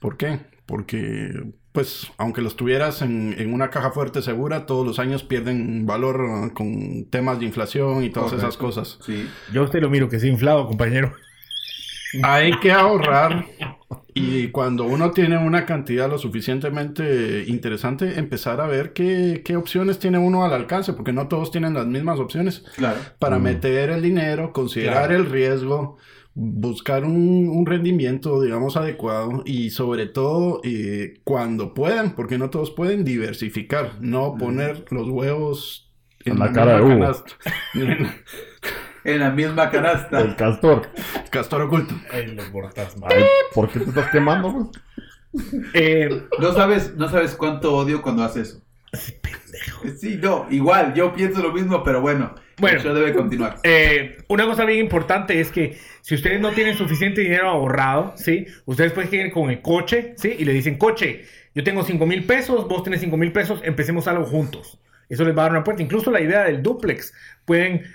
[0.00, 0.40] ¿Por qué?
[0.66, 5.86] Porque, pues, aunque los tuvieras en, en una caja fuerte segura, todos los años pierden
[5.86, 8.98] valor ah, con temas de inflación y todas esas cosas.
[9.04, 9.28] Sí.
[9.52, 11.12] Yo a usted lo miro que es inflado, compañero.
[12.22, 13.46] Hay que ahorrar
[14.14, 19.98] y cuando uno tiene una cantidad lo suficientemente interesante, empezar a ver qué, qué opciones
[19.98, 22.98] tiene uno al alcance, porque no todos tienen las mismas opciones Claro.
[23.18, 23.42] para Mm.
[23.42, 25.16] meter el dinero, considerar Claro.
[25.24, 25.98] el riesgo,
[26.34, 32.70] buscar un, un rendimiento, digamos, adecuado y sobre todo eh, cuando puedan, porque no todos
[32.70, 35.92] pueden diversificar, no poner los huevos
[36.24, 37.12] En la cara de Hugo.
[39.08, 40.20] En la misma canasta.
[40.20, 40.88] El castor.
[41.30, 41.94] Castor oculto.
[42.12, 42.46] Ay, los.
[43.02, 44.70] Ay, ¿por qué te estás quemando?
[45.74, 48.62] Eh, No sabes, no sabes cuánto odio cuando haces eso.
[49.98, 52.78] Sí, no, igual, yo pienso lo mismo, pero bueno, Bueno.
[52.78, 53.56] el show debe continuar.
[53.62, 58.46] Eh, una cosa bien importante es que si ustedes no tienen suficiente dinero ahorrado, ¿sí?
[58.64, 60.34] Ustedes pueden ir con el coche, ¿sí?
[60.38, 64.06] Y le dicen, coche, yo tengo 5 mil pesos, vos tenés 5 mil pesos, empecemos
[64.08, 64.78] algo juntos.
[65.08, 65.82] Eso les va a dar una puerta.
[65.82, 67.12] Incluso la idea del duplex.
[67.44, 67.86] Pueden, eh,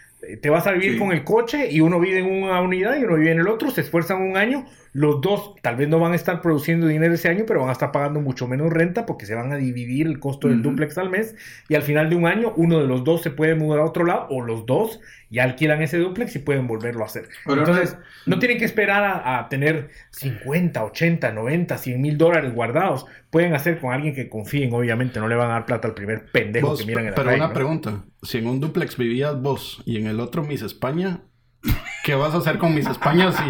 [0.41, 0.99] te vas a vivir Sí.
[0.99, 3.71] con el coche y uno vive en una unidad y uno vive en el otro,
[3.71, 4.65] se esfuerzan un año.
[4.93, 7.73] Los dos tal vez no van a estar produciendo dinero ese año, pero van a
[7.73, 10.69] estar pagando mucho menos renta porque se van a dividir el costo del Ujú.
[10.69, 11.35] duplex al mes.
[11.67, 14.05] Y al final de un año, uno de los dos se puede mudar a otro
[14.05, 14.99] lado o los dos
[15.31, 17.27] ya alquilan ese duplex y pueden volverlo a hacer.
[17.43, 22.17] Pero Entonces, no- no tienen que esperar a, a tener 50, 80, 90, 100 mil
[22.19, 23.07] dólares guardados.
[23.31, 25.19] Pueden hacer con alguien que confíen, obviamente.
[25.19, 27.25] No le van a dar plata al primer pendejo Vos, que miran en la pero
[27.29, 27.53] calle, una ¿no?
[27.53, 31.21] pregunta, si en un duplex vivías vos y en el otro Miss España,
[32.03, 33.43] ¿qué vas a hacer con Miss España si,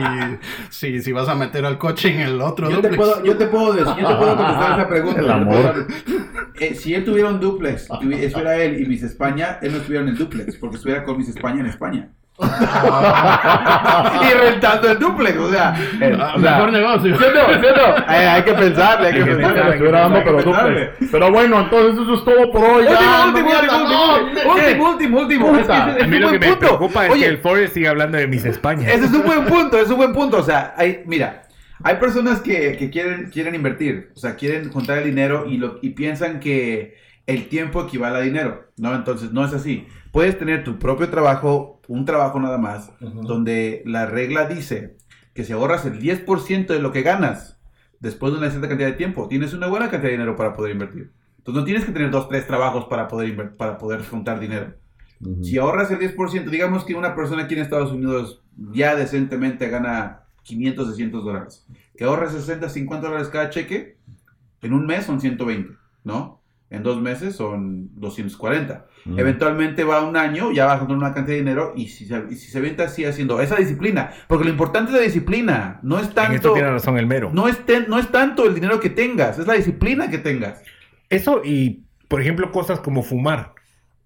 [0.69, 2.97] si, si vas a meter al coche en el otro Yo te, duplex?
[2.97, 5.19] puedo, yo te puedo decir, yo te puedo contestar esa pregunta.
[5.19, 5.87] El te amor.
[6.59, 10.03] Eh, si él tuviera un duplex, eso era él y Miss España, él no estuviera
[10.03, 12.09] en el duplex, porque estuviera con Miss España en España.
[14.21, 17.17] y rentando el duplex, o sea, sea, mejor negocio.
[18.13, 20.91] Eh, hay que pensarle, hay que pensarle.
[21.11, 22.85] pero bueno, entonces eso es todo por hoy.
[22.85, 27.29] ya, Último, último, no, último, último, A mí lo que me preocupa es Oye, que
[27.29, 28.89] el Forest siga hablando de Miss España.
[28.89, 30.37] Ese es un buen punto, es un buen punto.
[30.37, 31.43] O sea, hay, mira,
[31.83, 35.79] hay personas que, que quieren, quieren invertir, o sea, quieren juntar el dinero y, lo,
[35.81, 38.93] y piensan que el tiempo equivale a dinero, ¿no?
[38.95, 39.87] Entonces, no es así.
[40.11, 44.97] Puedes tener tu propio trabajo, un trabajo nada más, donde la regla dice
[45.33, 47.59] que si ahorras el 10% de lo que ganas
[47.99, 50.73] después de una cierta cantidad de tiempo, tienes una buena cantidad de dinero para poder
[50.73, 51.13] invertir.
[51.37, 54.73] Entonces, no tienes que tener dos, tres trabajos para poder, para poder juntar dinero.
[55.41, 60.23] Si ahorras el 10%, digamos que una persona aquí en Estados Unidos ya decentemente gana
[60.43, 61.65] 500, 600 dólares.
[61.95, 63.97] Que ahorres 60, 50 dólares cada cheque,
[64.61, 66.42] en un mes son 120, ¿no?
[66.73, 68.87] En dos meses son 240.
[69.05, 69.19] Ujú.
[69.19, 72.23] Eventualmente va un año, ya va a juntar una cantidad de dinero y si se,
[72.31, 75.97] y si se venta así haciendo esa disciplina, porque lo importante es la disciplina, no
[75.97, 77.29] es En esto tanto, tiene razón el mero.
[77.33, 80.63] no es, ten- no es tanto el dinero que tengas, es la disciplina que tengas.
[81.09, 83.53] Eso y, por ejemplo, cosas como fumar.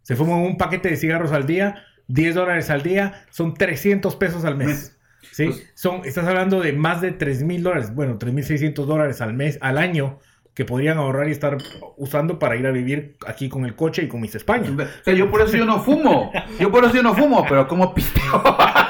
[0.01, 4.43] Se fuman un paquete de cigarros al día, 10 dólares al día, son 300 pesos
[4.45, 4.67] al mes.
[4.67, 4.97] Mes.
[5.31, 5.45] ¿Sí?
[5.45, 9.21] Pues- son, estás hablando de más de 3 mil dólares, bueno, 3 mil 600 dólares
[9.21, 10.19] al mes, al año,
[10.57, 11.55] que podrían ahorrar y estar
[11.97, 14.71] usando para ir a vivir aquí con el coche y con mis España.
[14.71, 16.31] O sea, yo por eso yo no fumo.
[16.59, 18.41] Yo por eso yo no fumo, pero como pisteo.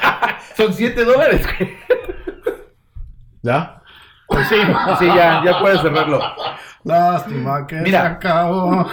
[0.56, 1.76] Son 7 dólares, güey.
[3.42, 3.82] ¿Ya?
[4.28, 4.56] Pues sí,
[4.98, 6.22] sí, ya, ya puedes cerrarlo.
[6.84, 8.00] Lástima que Mira.
[8.00, 8.88] se acabó.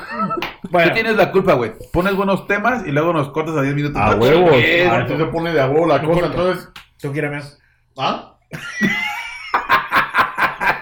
[0.70, 1.72] Bueno, Tú tienes la culpa, güey.
[1.94, 4.02] Pones buenos temas y luego nos cortas a 10 minutos.
[4.02, 4.52] A huevos.
[4.52, 6.26] Ah, entonces se pone de a huevo la cosa.
[6.26, 6.70] Entonces,
[7.00, 7.58] ¿tú quieres más?
[7.98, 8.38] ¿ah?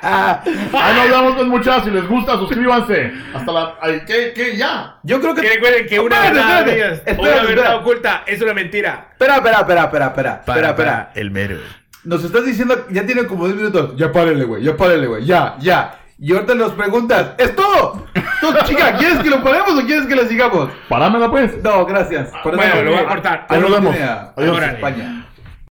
[0.04, 1.86] Ahí nos vemos, pues, muchachos.
[1.86, 3.14] Si les gusta, suscríbanse.
[3.34, 3.76] Hasta la.
[3.82, 4.34] ay, ¿Qué?
[4.36, 4.58] ¿Qué?
[4.58, 4.98] ¿Ya?
[5.04, 5.42] Yo creo que.
[5.42, 9.08] Que recuerden que una Espérate, verdad, espérate, amigas, espérate, una verdad oculta es una mentira.
[9.14, 10.34] Espera, espera, espera, espera, espera.
[10.46, 11.12] Espera, espera.
[11.16, 11.58] el mero.
[12.04, 13.96] Nos estás diciendo, ya tiene como 10 minutos.
[13.96, 16.00] Ya párele, güey, ya párele, güey, ya, ya.
[16.20, 18.06] Y ahorita nos preguntas, ¿es todo?
[18.40, 20.70] Tú, chica, ¿quieres que lo paremos o quieres que lo sigamos?
[20.90, 21.62] Parámela, pues.
[21.64, 22.30] No, gracias.
[22.44, 23.46] Por eso Bueno, no lo voy a cortar.
[23.50, 23.96] Ahí nos no vemos.
[24.36, 24.62] Adiós.
[24.64, 25.26] España.